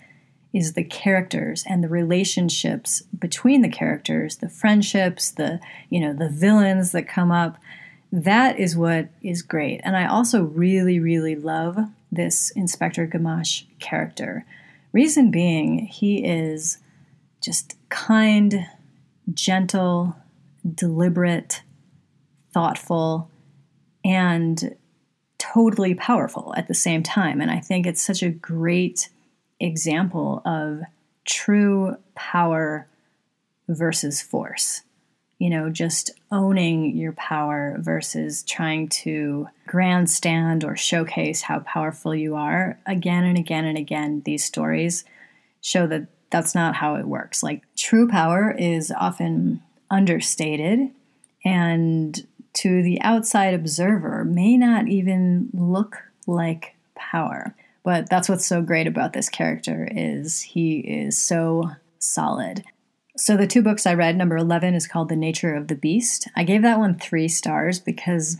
is 0.53 0.75
the 0.75 0.85
characters 0.85 1.65
and 1.67 1.83
the 1.83 1.89
relationships 1.89 3.03
between 3.19 3.63
the 3.63 3.69
characters, 3.69 4.37
the 4.37 4.49
friendships, 4.49 5.31
the 5.31 5.61
you 5.89 6.01
know, 6.01 6.13
the 6.13 6.29
villains 6.29 6.93
that 6.93 7.09
come 7.09 7.31
up. 7.31 7.57
That 8.13 8.61
is 8.61 8.77
what 8.77 9.09
is 9.23 9.41
great. 9.41 9.81
And 9.83 9.97
I 9.97 10.07
also 10.07 10.43
really 10.43 11.01
really 11.01 11.35
love 11.35 11.79
this 12.13 12.51
Inspector 12.51 13.05
Gamache 13.09 13.65
character. 13.81 14.45
Reason 14.93 15.31
being, 15.31 15.87
he 15.87 16.23
is 16.23 16.77
just 17.41 17.77
kind, 17.89 18.67
gentle, 19.33 20.15
deliberate, 20.75 21.63
thoughtful, 22.53 23.31
and 24.05 24.77
totally 25.39 25.95
powerful 25.95 26.53
at 26.57 26.69
the 26.69 26.75
same 26.75 27.03
time. 27.03 27.41
And 27.41 27.51
I 27.51 27.61
think 27.61 27.87
it's 27.87 28.03
such 28.03 28.23
a 28.23 28.29
great 28.29 29.09
example 29.59 30.43
of 30.45 30.83
true 31.25 31.97
power 32.15 32.87
versus 33.69 34.21
force. 34.21 34.83
You 35.39 35.51
know, 35.51 35.71
just 35.71 36.11
owning 36.33 36.97
your 36.97 37.13
power 37.13 37.77
versus 37.79 38.43
trying 38.43 38.89
to 38.89 39.47
grandstand 39.67 40.65
or 40.65 40.75
showcase 40.75 41.43
how 41.43 41.61
powerful 41.61 42.15
you 42.15 42.35
are. 42.35 42.79
Again 42.87 43.25
and 43.25 43.39
again 43.39 43.67
and 43.67 43.79
again, 43.79 44.23
these 44.25 44.45
stories 44.45 45.05
show 45.61 45.87
that 45.87 46.09
that's 46.31 46.55
not 46.55 46.75
how 46.75 46.97
it 46.97 47.07
works. 47.07 47.43
Like, 47.43 47.63
true 47.77 48.09
power 48.09 48.51
is 48.59 48.91
often 48.91 49.63
understated 49.91 50.91
and 51.45 52.27
to 52.55 52.83
the 52.83 53.01
outside 53.03 53.55
observer 53.55 54.25
may 54.25 54.57
not 54.57 54.89
even 54.89 55.51
look 55.53 55.99
like 56.27 56.75
power. 56.95 57.55
But 57.85 58.09
that's 58.09 58.29
what's 58.29 58.47
so 58.47 58.63
great 58.63 58.87
about 58.87 59.13
this 59.13 59.29
character 59.29 59.89
is 59.91 60.41
he 60.41 60.79
is 60.79 61.19
so 61.19 61.71
solid. 61.99 62.65
So 63.17 63.37
the 63.37 63.47
two 63.47 63.63
books 63.63 63.87
I 63.87 63.95
read, 63.95 64.17
number 64.17 64.37
11 64.37 64.75
is 64.75 64.87
called 64.87 65.09
The 65.09 65.17
Nature 65.17 65.55
of 65.55 65.69
the 65.69 65.75
Beast. 65.75 66.29
I 66.35 66.45
gave 66.45 66.63
that 66.63 66.79
one 66.79 66.99
3 66.99 67.29
stars 67.29 67.79
because 67.79 68.39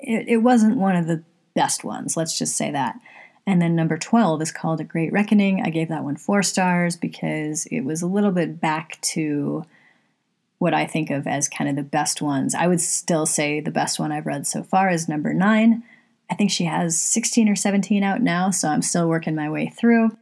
it, 0.00 0.28
it 0.28 0.38
wasn't 0.38 0.78
one 0.78 0.96
of 0.96 1.06
the 1.06 1.22
best 1.54 1.84
ones, 1.84 2.16
let's 2.16 2.38
just 2.38 2.56
say 2.56 2.70
that. 2.70 2.98
And 3.46 3.62
then 3.62 3.76
number 3.76 3.96
12 3.96 4.42
is 4.42 4.50
called 4.50 4.80
A 4.80 4.84
Great 4.84 5.12
Reckoning. 5.12 5.62
I 5.62 5.70
gave 5.70 5.88
that 5.88 6.04
one 6.04 6.16
4 6.16 6.42
stars 6.42 6.96
because 6.96 7.66
it 7.66 7.82
was 7.82 8.02
a 8.02 8.06
little 8.06 8.32
bit 8.32 8.60
back 8.60 9.00
to 9.02 9.64
what 10.58 10.74
I 10.74 10.86
think 10.86 11.10
of 11.10 11.26
as 11.26 11.48
kind 11.48 11.68
of 11.68 11.76
the 11.76 11.82
best 11.82 12.22
ones. 12.22 12.54
I 12.54 12.66
would 12.66 12.80
still 12.80 13.26
say 13.26 13.60
the 13.60 13.70
best 13.70 13.98
one 13.98 14.10
I've 14.10 14.26
read 14.26 14.46
so 14.46 14.62
far 14.62 14.88
is 14.90 15.08
number 15.08 15.34
9 15.34 15.82
I 16.30 16.34
think 16.34 16.50
she 16.50 16.64
has 16.64 17.00
16 17.00 17.48
or 17.48 17.56
17 17.56 18.02
out 18.02 18.20
now, 18.20 18.50
so 18.50 18.68
I'm 18.68 18.82
still 18.82 19.08
working 19.08 19.34
my 19.34 19.48
way 19.48 19.68
through. 19.68 20.16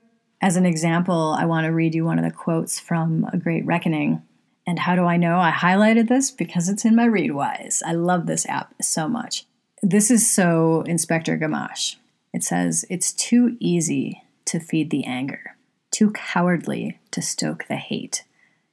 As 0.44 0.56
an 0.56 0.66
example, 0.66 1.34
I 1.38 1.46
want 1.46 1.64
to 1.64 1.72
read 1.72 1.94
you 1.94 2.04
one 2.04 2.18
of 2.18 2.24
the 2.26 2.30
quotes 2.30 2.78
from 2.78 3.26
A 3.32 3.38
Great 3.38 3.64
Reckoning. 3.64 4.20
And 4.66 4.78
how 4.78 4.94
do 4.94 5.04
I 5.04 5.16
know 5.16 5.38
I 5.38 5.50
highlighted 5.50 6.08
this? 6.08 6.30
Because 6.30 6.68
it's 6.68 6.84
in 6.84 6.94
my 6.94 7.06
Readwise. 7.08 7.80
I 7.82 7.94
love 7.94 8.26
this 8.26 8.44
app 8.46 8.74
so 8.78 9.08
much. 9.08 9.46
This 9.82 10.10
is 10.10 10.30
so 10.30 10.82
Inspector 10.82 11.34
Gamache. 11.38 11.96
It 12.34 12.44
says, 12.44 12.84
It's 12.90 13.14
too 13.14 13.56
easy 13.58 14.22
to 14.44 14.60
feed 14.60 14.90
the 14.90 15.06
anger, 15.06 15.56
too 15.90 16.10
cowardly 16.10 17.00
to 17.12 17.22
stoke 17.22 17.64
the 17.66 17.76
hate. 17.76 18.24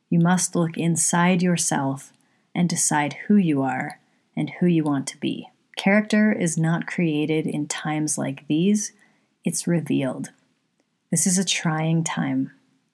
You 0.10 0.20
must 0.20 0.58
look 0.58 0.78
inside 0.78 1.42
yourself 1.42 2.12
and 2.54 2.68
decide 2.68 3.14
who 3.28 3.38
you 3.38 3.62
are 3.62 3.98
and 4.36 4.50
who 4.60 4.66
you 4.66 4.84
want 4.84 5.08
to 5.08 5.18
be. 5.22 5.48
Character 5.78 6.34
is 6.34 6.58
not 6.58 6.86
created 6.86 7.48
in 7.48 7.70
times 7.70 8.18
like 8.18 8.46
these, 8.50 8.92
it's 9.46 9.68
revealed. 9.68 10.32
This 11.12 11.28
is 11.28 11.38
a 11.38 11.44
trying 11.44 12.06
time, 12.06 12.52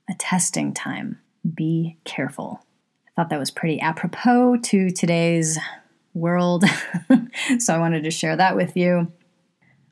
a 0.10 0.16
testing 0.16 0.74
time. 0.74 1.20
Be 1.54 1.98
careful. 2.04 2.66
I 3.08 3.12
thought 3.16 3.30
that 3.30 3.38
was 3.38 3.52
pretty 3.52 3.80
apropos 3.80 4.58
to 4.64 4.90
today's 4.90 5.60
world, 6.16 6.66
so 7.60 7.76
I 7.76 7.78
wanted 7.78 8.04
to 8.06 8.12
share 8.12 8.36
that 8.36 8.56
with 8.56 8.76
you. 8.76 9.12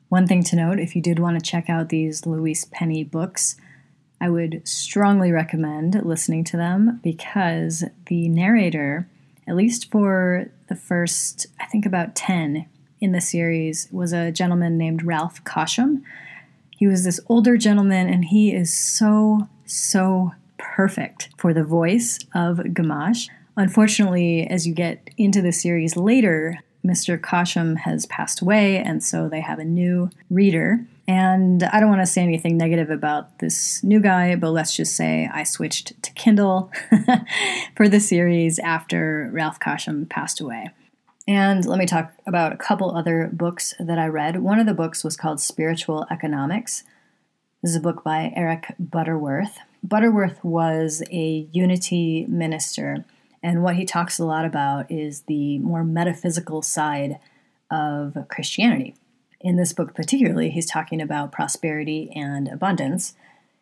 One 0.08 0.26
thing 0.26 0.42
to 0.42 0.56
note 0.56 0.80
if 0.80 0.96
you 0.96 1.02
did 1.02 1.20
want 1.20 1.38
to 1.38 1.50
check 1.50 1.70
out 1.70 1.88
these 1.88 2.26
Louise 2.26 2.64
Penny 2.64 3.04
books, 3.04 3.54
I 4.20 4.28
would 4.28 4.66
strongly 4.66 5.30
recommend 5.30 6.04
listening 6.04 6.42
to 6.44 6.56
them 6.56 6.98
because 7.04 7.84
the 8.06 8.28
narrator, 8.28 9.08
at 9.46 9.54
least 9.54 9.92
for 9.92 10.50
the 10.68 10.74
first, 10.74 11.46
I 11.60 11.66
think 11.66 11.86
about 11.86 12.16
10, 12.16 12.66
in 13.00 13.12
the 13.12 13.20
series 13.20 13.88
was 13.92 14.12
a 14.12 14.32
gentleman 14.32 14.76
named 14.76 15.04
Ralph 15.04 15.44
Cosham. 15.44 16.02
He 16.76 16.86
was 16.86 17.04
this 17.04 17.20
older 17.28 17.56
gentleman, 17.56 18.08
and 18.08 18.26
he 18.26 18.52
is 18.54 18.72
so, 18.72 19.48
so 19.64 20.32
perfect 20.58 21.30
for 21.38 21.54
the 21.54 21.64
voice 21.64 22.18
of 22.34 22.58
Gamache. 22.58 23.28
Unfortunately, 23.56 24.46
as 24.46 24.66
you 24.66 24.74
get 24.74 25.08
into 25.16 25.40
the 25.40 25.52
series 25.52 25.96
later, 25.96 26.58
Mr. 26.84 27.18
Cosham 27.18 27.78
has 27.78 28.06
passed 28.06 28.42
away, 28.42 28.78
and 28.78 29.02
so 29.02 29.28
they 29.28 29.40
have 29.40 29.58
a 29.58 29.64
new 29.64 30.10
reader. 30.30 30.84
And 31.08 31.62
I 31.62 31.80
don't 31.80 31.88
want 31.88 32.02
to 32.02 32.06
say 32.06 32.22
anything 32.22 32.56
negative 32.56 32.90
about 32.90 33.38
this 33.38 33.82
new 33.82 34.00
guy, 34.00 34.36
but 34.36 34.50
let's 34.50 34.76
just 34.76 34.94
say 34.94 35.30
I 35.32 35.44
switched 35.44 36.00
to 36.02 36.12
Kindle 36.12 36.70
for 37.76 37.88
the 37.88 38.00
series 38.00 38.58
after 38.58 39.30
Ralph 39.32 39.58
Cosham 39.60 40.08
passed 40.08 40.40
away. 40.40 40.70
And 41.28 41.64
let 41.66 41.78
me 41.78 41.86
talk 41.86 42.12
about 42.24 42.52
a 42.52 42.56
couple 42.56 42.94
other 42.94 43.28
books 43.32 43.74
that 43.80 43.98
I 43.98 44.06
read. 44.06 44.42
One 44.42 44.60
of 44.60 44.66
the 44.66 44.74
books 44.74 45.02
was 45.02 45.16
called 45.16 45.40
Spiritual 45.40 46.06
Economics. 46.08 46.84
This 47.62 47.72
is 47.72 47.76
a 47.76 47.80
book 47.80 48.04
by 48.04 48.32
Eric 48.36 48.74
Butterworth. 48.78 49.58
Butterworth 49.82 50.44
was 50.44 51.02
a 51.10 51.48
unity 51.50 52.26
minister, 52.28 53.04
and 53.42 53.64
what 53.64 53.74
he 53.74 53.84
talks 53.84 54.20
a 54.20 54.24
lot 54.24 54.44
about 54.44 54.88
is 54.90 55.22
the 55.22 55.58
more 55.58 55.82
metaphysical 55.82 56.62
side 56.62 57.18
of 57.72 58.16
Christianity. 58.28 58.94
In 59.40 59.56
this 59.56 59.72
book, 59.72 59.94
particularly, 59.94 60.50
he's 60.50 60.66
talking 60.70 61.02
about 61.02 61.32
prosperity 61.32 62.10
and 62.14 62.46
abundance. 62.46 63.14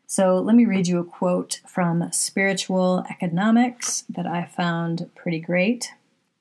So, 0.07 0.39
let 0.39 0.55
me 0.55 0.67
read 0.67 0.87
you 0.87 0.99
a 0.99 1.05
quote 1.05 1.61
from 1.67 2.13
Spiritual 2.13 3.05
Economics 3.09 4.05
that 4.09 4.27
I 4.27 4.45
found 4.45 5.11
pretty 5.15 5.41
great. 5.41 5.93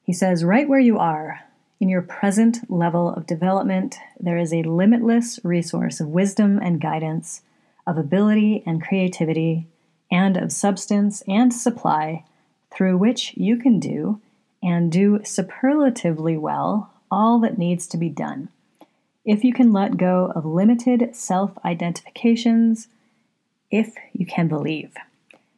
He 0.04 0.14
says, 0.14 0.44
right 0.44 0.68
where 0.68 0.80
you 0.80 1.00
are, 1.00 1.42
in 1.80 1.90
your 1.90 2.02
present 2.02 2.70
level 2.70 3.10
of 3.10 3.26
development, 3.26 3.98
there 4.20 4.38
is 4.38 4.54
a 4.54 4.64
limitless 4.64 5.40
resource 5.44 6.00
of 6.00 6.08
wisdom 6.08 6.60
and 6.62 6.82
guidance, 6.82 7.42
of 7.88 7.98
ability 7.98 8.64
and 8.66 8.82
creativity, 8.82 9.68
and 10.12 10.38
of 10.38 10.52
substance 10.52 11.24
and 11.28 11.54
supply 11.54 12.24
through 12.72 12.98
which 12.98 13.34
you 13.36 13.58
can 13.58 13.80
do 13.80 14.20
and 14.62 14.92
do 14.92 15.22
superlatively 15.24 16.38
well 16.38 16.92
all 17.10 17.40
that 17.40 17.58
needs 17.58 17.88
to 17.88 17.98
be 17.98 18.10
done. 18.10 18.50
If 19.26 19.44
you 19.44 19.54
can 19.54 19.72
let 19.72 19.98
go 19.98 20.32
of 20.36 20.46
limited 20.46 21.16
self 21.16 21.52
identifications, 21.64 22.88
if 23.72 23.96
you 24.12 24.26
can 24.26 24.48
believe. 24.48 24.94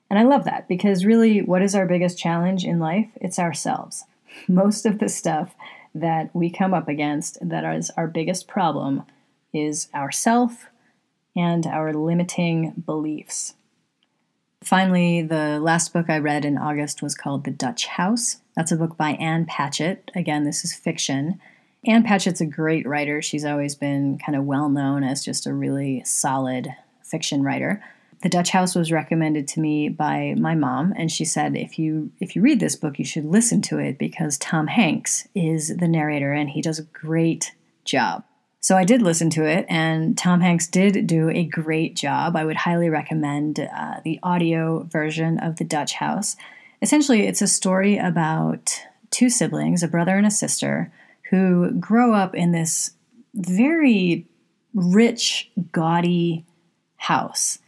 And 0.10 0.20
I 0.20 0.24
love 0.24 0.46
that 0.46 0.68
because 0.68 1.06
really, 1.06 1.42
what 1.42 1.62
is 1.62 1.76
our 1.76 1.86
biggest 1.86 2.18
challenge 2.18 2.64
in 2.64 2.80
life? 2.80 3.10
It's 3.16 3.40
ourselves 3.40 4.06
most 4.48 4.86
of 4.86 5.00
the 5.00 5.10
stuff 5.10 5.56
that 5.93 6.30
we 6.34 6.50
come 6.50 6.74
up 6.74 6.88
against 6.88 7.38
that 7.41 7.63
is 7.76 7.89
our 7.91 8.08
biggest 8.08 8.48
problem 8.48 9.04
is 9.54 9.88
ourself 9.95 10.67
and 11.36 11.65
our 11.65 11.93
limiting 11.93 12.84
beliefs. 12.86 13.56
Finally, 14.63 15.21
the 15.21 15.60
last 15.60 15.93
book 15.93 16.10
I 16.10 16.17
read 16.17 16.43
in 16.43 16.58
August 16.58 17.02
was 17.02 17.15
called 17.15 17.43
The 17.43 17.52
Dutch 17.52 17.86
House. 17.86 18.38
That's 18.56 18.71
a 18.71 18.78
book 18.78 18.98
by 18.98 19.12
Ann 19.12 19.45
Patchett. 19.45 20.10
Again, 20.15 20.43
this 20.43 20.65
is 20.65 20.74
fiction. 20.74 21.39
Ann 21.86 22.04
Patchett's 22.04 22.41
a 22.41 22.45
great 22.45 22.88
writer. 22.88 23.21
She's 23.21 23.45
always 23.45 23.76
been 23.76 24.17
kind 24.17 24.36
of 24.36 24.45
well 24.45 24.69
known 24.69 25.04
as 25.04 25.24
just 25.24 25.45
a 25.45 25.54
really 25.54 26.04
solid 26.04 26.74
fiction 27.04 27.43
writer. 27.43 27.84
The 28.21 28.30
Dutch 28.30 28.49
House 28.49 28.75
was 28.75 28.91
recommended 28.91 29.47
to 29.49 29.60
me 29.60 29.89
by 29.89 30.36
my 30.38 30.56
mom, 30.56 30.93
and 30.97 31.12
she 31.12 31.25
said, 31.25 31.56
"If 31.56 31.78
you 31.78 32.12
if 32.19 32.36
you 32.36 32.41
read 32.41 32.60
this 32.60 32.75
book, 32.75 32.97
you 32.97 33.06
should 33.06 33.25
listen 33.25 33.62
to 33.63 33.78
it 33.78 33.97
because 33.97 34.38
Tom 34.38 34.67
Hanks 34.67 35.28
is 35.36 35.75
the 35.78 35.88
narrator, 35.88 36.32
and 36.32 36.49
he 36.49 36.62
does 36.62 36.80
a 36.80 36.84
great 36.84 37.54
job." 37.84 38.23
So 38.62 38.75
I 38.75 38.84
did 38.84 39.04
listen 39.04 39.30
to 39.32 39.45
it, 39.45 39.67
and 39.69 40.17
Tom 40.17 40.41
Hanks 40.41 40.65
did 40.65 41.06
do 41.06 41.30
a 41.30 41.43
great 41.43 41.95
job. 41.95 42.36
I 42.36 42.45
would 42.45 42.56
highly 42.56 42.89
recommend 42.89 43.60
uh, 43.60 43.99
the 44.04 44.19
audio 44.23 44.88
version 44.91 45.38
of 45.38 45.58
The 45.58 45.65
Dutch 45.65 45.93
House. 45.93 46.36
essentially, 46.82 47.28
it's 47.28 47.43
a 47.43 47.47
story 47.47 47.97
about 47.97 48.82
two 49.12 49.30
siblings, 49.30 49.84
a 49.84 49.88
brother 49.88 50.17
and 50.17 50.25
a 50.25 50.32
sister, 50.32 50.91
who 51.30 51.71
grow 51.73 52.13
up 52.13 52.34
in 52.34 52.54
this 52.54 52.91
very 53.36 54.25
rich, 54.73 55.51
gaudy 55.71 56.43
house. 56.97 57.60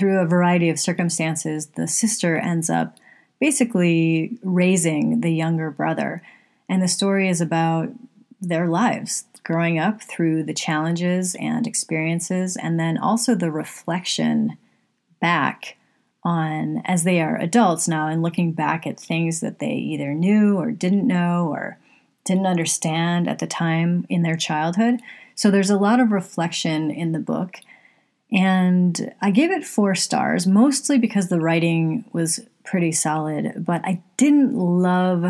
Through 0.00 0.20
a 0.20 0.26
variety 0.26 0.70
of 0.70 0.80
circumstances, 0.80 1.66
the 1.76 1.86
sister 1.86 2.38
ends 2.38 2.70
up 2.70 2.96
basically 3.38 4.38
raising 4.42 5.20
the 5.20 5.30
younger 5.30 5.70
brother. 5.70 6.22
And 6.70 6.82
the 6.82 6.88
story 6.88 7.28
is 7.28 7.42
about 7.42 7.90
their 8.40 8.66
lives 8.66 9.26
growing 9.44 9.78
up 9.78 10.00
through 10.00 10.44
the 10.44 10.54
challenges 10.54 11.34
and 11.34 11.66
experiences, 11.66 12.56
and 12.56 12.80
then 12.80 12.96
also 12.96 13.34
the 13.34 13.50
reflection 13.50 14.56
back 15.20 15.76
on 16.24 16.80
as 16.86 17.04
they 17.04 17.20
are 17.20 17.36
adults 17.36 17.86
now 17.86 18.06
and 18.06 18.22
looking 18.22 18.52
back 18.52 18.86
at 18.86 18.98
things 18.98 19.40
that 19.40 19.58
they 19.58 19.74
either 19.74 20.14
knew 20.14 20.56
or 20.56 20.70
didn't 20.70 21.06
know 21.06 21.48
or 21.52 21.76
didn't 22.24 22.46
understand 22.46 23.28
at 23.28 23.38
the 23.38 23.46
time 23.46 24.06
in 24.08 24.22
their 24.22 24.36
childhood. 24.36 25.00
So 25.34 25.50
there's 25.50 25.68
a 25.68 25.76
lot 25.76 26.00
of 26.00 26.10
reflection 26.10 26.90
in 26.90 27.12
the 27.12 27.18
book. 27.18 27.60
And 28.32 29.12
I 29.20 29.30
gave 29.30 29.50
it 29.50 29.64
four 29.64 29.94
stars, 29.94 30.46
mostly 30.46 30.98
because 30.98 31.28
the 31.28 31.40
writing 31.40 32.04
was 32.12 32.40
pretty 32.64 32.92
solid, 32.92 33.64
but 33.64 33.84
I 33.84 34.02
didn't 34.16 34.54
love, 34.54 35.26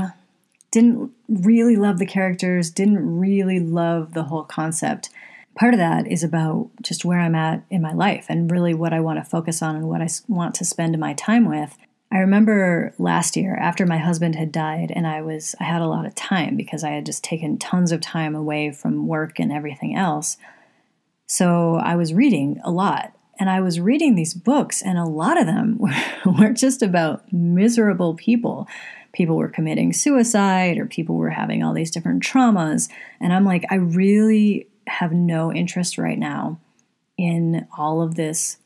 didn't 0.71 1.11
really 1.29 1.77
love 1.77 1.99
the 1.99 2.07
characters, 2.07 2.71
didn't 2.71 3.19
really 3.19 3.59
love 3.59 4.13
the 4.13 4.25
whole 4.25 4.45
concept. 4.45 5.09
Part 5.55 5.75
of 5.75 5.79
that 5.79 6.07
is 6.07 6.23
about 6.23 6.71
just 6.83 7.05
where 7.05 7.19
I'm 7.19 7.35
at 7.35 7.65
in 7.71 7.81
my 7.81 7.93
life 7.93 8.27
and 8.29 8.51
really 8.51 8.75
what 8.75 8.93
I 8.93 9.01
want 9.01 9.19
to 9.19 9.29
focus 9.29 9.63
on 9.63 9.77
and 9.77 9.89
what 9.89 10.03
I 10.03 10.09
want 10.29 10.55
to 10.57 10.65
spend 10.65 10.99
my 10.99 11.15
time 11.15 11.49
with. 11.49 11.77
I 12.13 12.19
remember 12.19 12.93
last 12.99 13.37
year 13.37 13.57
after 13.57 13.87
my 13.87 13.99
husband 13.99 14.35
had 14.35 14.51
died 14.51 14.93
and 14.95 15.07
I 15.07 15.23
was 15.23 15.55
I 15.61 15.65
had 15.65 15.81
a 15.81 15.87
lot 15.87 16.07
of 16.07 16.15
time 16.15 16.57
because 16.57 16.83
I 16.83 16.91
had 16.91 17.07
just 17.07 17.23
taken 17.23 17.57
tons 17.57 17.93
of 17.93 18.01
time 18.01 18.35
away 18.35 18.73
from 18.73 19.07
work 19.07 19.39
and 19.39 19.53
everything 19.53 19.97
else. 19.97 20.37
So 21.31 21.77
I 21.77 21.95
was 21.95 22.12
reading 22.12 22.61
a 22.64 22.73
lot 22.73 23.14
and 23.38 23.49
I 23.49 23.61
was 23.61 23.79
reading 23.79 24.16
these 24.16 24.35
books 24.35 24.83
and 24.83 24.99
a 24.99 25.05
lot 25.05 25.40
of 25.40 25.47
them 25.47 25.79
were, 26.27 26.51
just 26.53 26.83
about 26.83 27.33
miserable 27.33 28.16
people. 28.16 28.66
People 29.12 29.37
were 29.37 29.49
committing 29.49 29.93
suicide 29.93 30.77
or 30.77 30.87
people 30.87 31.14
were 31.14 31.31
having 31.31 31.62
all 31.62 31.73
these 31.73 31.93
different 31.93 32.25
traumas 32.25 32.90
and 33.21 33.33
I'm 33.33 33.45
like 33.45 33.64
I 33.71 33.77
really 33.77 34.66
have 34.88 35.12
no 35.12 35.53
interest 35.53 35.99
right 35.99 36.19
now 36.19 36.59
in 37.16 37.69
all 37.79 38.03
of 38.03 38.16
this 38.16 38.57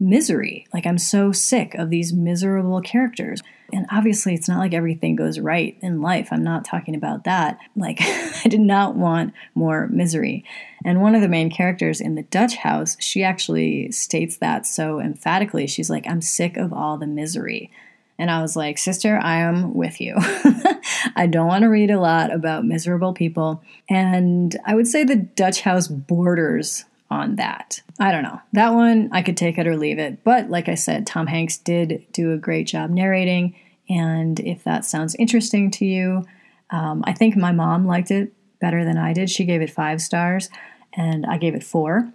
misery. 0.00 0.66
Like, 0.72 0.86
I'm 0.86 0.98
so 0.98 1.32
sick 1.32 1.74
of 1.74 1.90
these 1.90 2.12
miserable 2.12 2.80
characters. 2.80 3.40
And 3.72 3.86
obviously, 3.90 4.34
it's 4.34 4.48
not 4.48 4.58
like 4.58 4.74
everything 4.74 5.16
goes 5.16 5.38
right 5.38 5.76
in 5.80 6.02
life. 6.02 6.28
I'm 6.30 6.44
not 6.44 6.64
talking 6.64 6.94
about 6.94 7.24
that. 7.24 7.58
Like, 7.76 7.98
I 8.00 8.48
did 8.48 8.60
not 8.60 8.96
want 8.96 9.32
more 9.54 9.88
misery. 9.88 10.44
And 10.84 11.00
one 11.00 11.14
of 11.14 11.22
the 11.22 11.28
main 11.28 11.50
characters 11.50 12.00
in 12.00 12.14
the 12.14 12.22
Dutch 12.24 12.56
house, 12.56 12.96
she 13.00 13.22
actually 13.22 13.90
states 13.90 14.36
that 14.38 14.66
so 14.66 15.00
emphatically. 15.00 15.66
She's 15.66 15.90
like, 15.90 16.06
I'm 16.06 16.20
sick 16.20 16.56
of 16.56 16.72
all 16.72 16.98
the 16.98 17.06
misery. 17.06 17.70
And 18.18 18.30
I 18.30 18.42
was 18.42 18.54
like, 18.54 18.78
Sister, 18.78 19.18
I 19.20 19.38
am 19.38 19.74
with 19.74 20.00
you. 20.00 20.14
I 21.16 21.26
don't 21.28 21.48
want 21.48 21.62
to 21.62 21.68
read 21.68 21.90
a 21.90 22.00
lot 22.00 22.32
about 22.32 22.64
miserable 22.64 23.12
people. 23.12 23.62
And 23.88 24.56
I 24.64 24.74
would 24.74 24.86
say 24.86 25.02
the 25.02 25.16
Dutch 25.16 25.62
house 25.62 25.88
borders 25.88 26.84
on 27.14 27.36
that. 27.36 27.80
I 27.98 28.12
don't 28.12 28.22
know. 28.22 28.40
That 28.52 28.74
one, 28.74 29.08
I 29.12 29.22
could 29.22 29.36
take 29.36 29.56
it 29.56 29.66
or 29.66 29.76
leave 29.76 29.98
it. 29.98 30.24
But 30.24 30.50
like 30.50 30.68
I 30.68 30.74
said, 30.74 31.06
Tom 31.06 31.26
Hanks 31.26 31.56
did 31.56 32.04
do 32.12 32.32
a 32.32 32.36
great 32.36 32.66
job 32.66 32.90
narrating. 32.90 33.54
And 33.88 34.40
if 34.40 34.64
that 34.64 34.84
sounds 34.84 35.14
interesting 35.14 35.70
to 35.72 35.86
you, 35.86 36.26
um, 36.70 37.04
I 37.06 37.12
think 37.12 37.36
my 37.36 37.52
mom 37.52 37.86
liked 37.86 38.10
it 38.10 38.32
better 38.60 38.84
than 38.84 38.98
I 38.98 39.12
did. 39.12 39.30
She 39.30 39.44
gave 39.44 39.62
it 39.62 39.70
five 39.70 40.00
stars, 40.00 40.48
and 40.94 41.26
I 41.26 41.38
gave 41.38 41.54
it 41.54 41.62
four. 41.62 42.10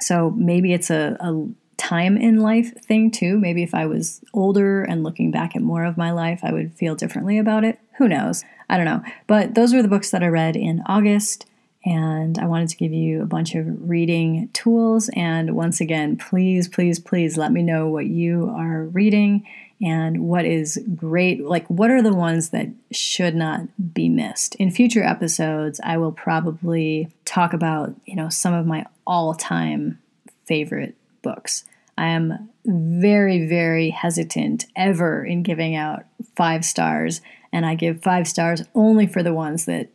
So 0.00 0.30
maybe 0.30 0.72
it's 0.72 0.90
a, 0.90 1.16
a 1.20 1.46
time 1.76 2.16
in 2.16 2.40
life 2.40 2.74
thing 2.82 3.10
too. 3.10 3.38
Maybe 3.38 3.62
if 3.62 3.74
I 3.74 3.86
was 3.86 4.20
older 4.34 4.82
and 4.82 5.02
looking 5.02 5.30
back 5.30 5.54
at 5.54 5.62
more 5.62 5.84
of 5.84 5.96
my 5.96 6.10
life, 6.10 6.40
I 6.42 6.52
would 6.52 6.74
feel 6.74 6.94
differently 6.94 7.38
about 7.38 7.64
it. 7.64 7.78
Who 7.98 8.08
knows? 8.08 8.44
I 8.68 8.76
don't 8.76 8.86
know. 8.86 9.02
But 9.26 9.54
those 9.54 9.72
were 9.72 9.82
the 9.82 9.88
books 9.88 10.10
that 10.10 10.22
I 10.22 10.28
read 10.28 10.56
in 10.56 10.82
August 10.86 11.46
and 11.84 12.38
I 12.38 12.46
wanted 12.46 12.68
to 12.70 12.76
give 12.76 12.92
you 12.92 13.22
a 13.22 13.26
bunch 13.26 13.54
of 13.54 13.66
reading 13.88 14.48
tools. 14.52 15.10
And 15.14 15.56
once 15.56 15.80
again, 15.80 16.16
please, 16.16 16.68
please, 16.68 16.98
please 16.98 17.36
let 17.36 17.52
me 17.52 17.62
know 17.62 17.88
what 17.88 18.06
you 18.06 18.52
are 18.56 18.84
reading 18.84 19.46
and 19.82 20.28
what 20.28 20.44
is 20.44 20.80
great. 20.94 21.44
Like, 21.44 21.66
what 21.66 21.90
are 21.90 22.02
the 22.02 22.14
ones 22.14 22.50
that 22.50 22.68
should 22.92 23.34
not 23.34 23.62
be 23.92 24.08
missed? 24.08 24.54
In 24.56 24.70
future 24.70 25.02
episodes, 25.02 25.80
I 25.82 25.96
will 25.96 26.12
probably 26.12 27.08
talk 27.24 27.52
about, 27.52 27.94
you 28.06 28.14
know, 28.14 28.28
some 28.28 28.54
of 28.54 28.64
my 28.64 28.86
all 29.06 29.34
time 29.34 29.98
favorite 30.46 30.94
books. 31.22 31.64
I 31.98 32.08
am 32.08 32.48
very, 32.64 33.46
very 33.46 33.90
hesitant 33.90 34.66
ever 34.76 35.24
in 35.24 35.42
giving 35.42 35.74
out 35.74 36.04
five 36.36 36.64
stars, 36.64 37.20
and 37.52 37.66
I 37.66 37.74
give 37.74 38.02
five 38.02 38.28
stars 38.28 38.62
only 38.74 39.06
for 39.06 39.22
the 39.22 39.34
ones 39.34 39.64
that 39.64 39.88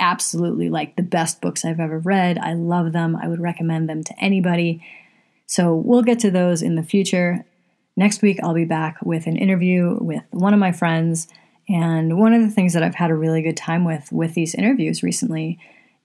absolutely 0.00 0.68
like 0.68 0.96
the 0.96 1.02
best 1.02 1.40
books 1.40 1.64
I've 1.64 1.80
ever 1.80 1.98
read. 1.98 2.38
I 2.38 2.54
love 2.54 2.92
them. 2.92 3.16
I 3.16 3.28
would 3.28 3.40
recommend 3.40 3.88
them 3.88 4.02
to 4.04 4.14
anybody. 4.18 4.84
So 5.46 5.74
we'll 5.74 6.02
get 6.02 6.18
to 6.20 6.30
those 6.30 6.62
in 6.62 6.74
the 6.74 6.82
future. 6.82 7.44
Next 7.96 8.22
week, 8.22 8.38
I'll 8.42 8.54
be 8.54 8.64
back 8.64 8.98
with 9.02 9.26
an 9.26 9.36
interview 9.36 9.96
with 10.00 10.22
one 10.30 10.52
of 10.52 10.60
my 10.60 10.72
friends. 10.72 11.28
And 11.68 12.18
one 12.18 12.32
of 12.34 12.42
the 12.42 12.50
things 12.50 12.72
that 12.74 12.82
I've 12.82 12.94
had 12.94 13.10
a 13.10 13.14
really 13.14 13.42
good 13.42 13.56
time 13.56 13.84
with 13.84 14.10
with 14.12 14.34
these 14.34 14.54
interviews 14.54 15.02
recently 15.02 15.58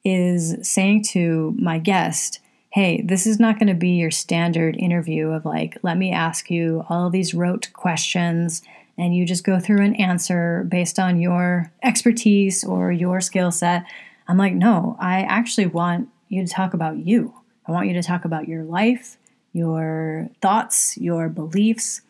is 0.06 0.56
saying 0.68 1.04
to 1.04 1.56
my 1.60 1.80
guest, 1.80 2.40
hey, 2.72 3.02
this 3.02 3.26
is 3.26 3.40
not 3.40 3.58
going 3.58 3.68
to 3.68 3.74
be 3.74 3.92
your 3.92 4.12
standard 4.12 4.78
interview 4.78 5.30
of 5.30 5.44
like, 5.44 5.78
let 5.82 5.98
me 5.98 6.12
ask 6.12 6.50
you 6.52 6.86
all 6.88 7.10
these 7.10 7.34
rote 7.34 7.70
questions 7.74 8.62
and 9.00 9.16
you 9.16 9.26
just 9.26 9.44
go 9.44 9.60
through 9.60 9.82
an 9.82 9.96
answer 9.96 10.66
based 10.70 11.00
on 11.00 11.20
your 11.20 11.72
expertise 11.84 12.64
or 12.64 12.92
your 12.92 13.22
skill 13.22 13.52
set. 13.52 13.86
I'm 14.28 14.38
like, 14.38 14.54
no, 14.54 14.96
I 15.00 15.22
actually 15.22 15.68
want 15.68 16.10
you 16.28 16.46
to 16.46 16.52
talk 16.52 16.74
about 16.74 16.98
you. 16.98 17.34
I 17.66 17.72
want 17.72 17.88
you 17.88 17.94
to 17.94 18.04
talk 18.04 18.26
about 18.26 18.48
your 18.48 18.64
life, 18.64 19.18
your 19.54 20.30
thoughts, 20.42 20.98
your 20.98 21.30
beliefs, 21.30 22.02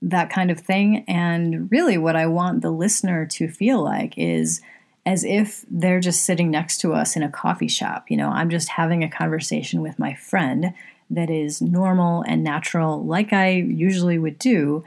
that 0.00 0.30
kind 0.30 0.50
of 0.50 0.60
thing. 0.60 1.04
And 1.06 1.70
really, 1.70 1.98
what 1.98 2.16
I 2.16 2.26
want 2.26 2.62
the 2.62 2.70
listener 2.70 3.26
to 3.26 3.48
feel 3.48 3.82
like 3.82 4.16
is 4.16 4.60
as 5.04 5.24
if 5.24 5.64
they're 5.70 6.00
just 6.00 6.24
sitting 6.24 6.50
next 6.50 6.78
to 6.78 6.92
us 6.92 7.16
in 7.16 7.22
a 7.22 7.30
coffee 7.30 7.68
shop. 7.68 8.10
You 8.10 8.16
know, 8.16 8.28
I'm 8.28 8.50
just 8.50 8.68
having 8.68 9.02
a 9.02 9.08
conversation 9.08 9.80
with 9.80 9.98
my 9.98 10.14
friend 10.14 10.74
that 11.10 11.30
is 11.30 11.62
normal 11.62 12.22
and 12.22 12.44
natural, 12.44 13.02
like 13.04 13.32
I 13.32 13.50
usually 13.50 14.18
would 14.18 14.38
do 14.38 14.84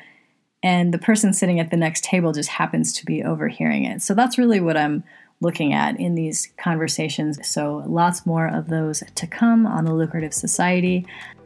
and 0.63 0.93
the 0.93 1.00
person 1.00 1.34
sitting 1.34 1.60
at 1.60 1.71
the 1.71 1.78
next 1.78 2.04
table 2.04 2.32
just 2.34 2.50
happens 2.50 2.93
to 2.93 3.06
be 3.06 3.24
overhearing 3.24 3.86
it. 3.86 4.02
So 4.02 4.13
that's 4.13 4.38
really 4.38 4.60
what 4.60 4.78
I'm 4.78 5.04
looking 5.39 5.74
at 5.74 6.00
in 6.00 6.15
these 6.15 6.54
conversations. 6.58 7.45
So 7.47 7.84
lots 7.88 8.26
more 8.26 8.47
of 8.47 8.69
those 8.69 9.04
to 9.15 9.28
come 9.28 9.65
on 9.65 9.86
the 9.86 9.93
Lucrative 9.93 10.34
Society. 10.34 11.06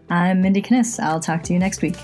I'm 0.09 0.41
Mindy 0.41 0.61
Kniss. 0.61 0.99
I'll 1.01 1.21
talk 1.21 1.43
to 1.43 1.53
you 1.53 1.59
next 1.59 1.81
week. 1.81 1.95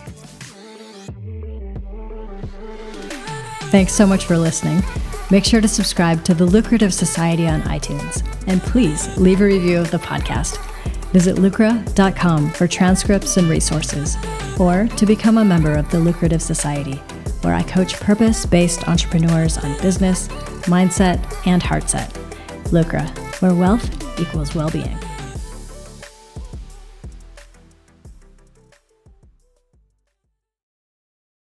Thanks 3.71 3.93
so 3.93 4.05
much 4.05 4.25
for 4.25 4.37
listening. 4.37 4.83
Make 5.29 5.45
sure 5.45 5.61
to 5.61 5.67
subscribe 5.67 6.23
to 6.25 6.33
the 6.33 6.45
Lucrative 6.45 6.93
Society 6.93 7.47
on 7.47 7.61
iTunes. 7.63 8.25
And 8.47 8.61
please 8.61 9.17
leave 9.17 9.39
a 9.39 9.45
review 9.45 9.79
of 9.79 9.91
the 9.91 9.97
podcast. 9.97 10.70
Visit 11.11 11.37
lucra.com 11.37 12.51
for 12.51 12.67
transcripts 12.67 13.37
and 13.37 13.49
resources, 13.49 14.17
or 14.59 14.87
to 14.87 15.05
become 15.05 15.37
a 15.37 15.45
member 15.45 15.75
of 15.75 15.89
the 15.91 15.99
Lucrative 15.99 16.41
Society, 16.41 16.95
where 17.41 17.53
I 17.53 17.63
coach 17.63 17.95
purpose 17.95 18.45
based 18.45 18.87
entrepreneurs 18.87 19.57
on 19.57 19.77
business, 19.81 20.27
mindset, 20.67 21.19
and 21.45 21.61
heartset. 21.61 22.13
Lucra, 22.71 23.07
where 23.41 23.53
wealth 23.53 24.19
equals 24.19 24.55
well 24.55 24.69
being. 24.69 24.97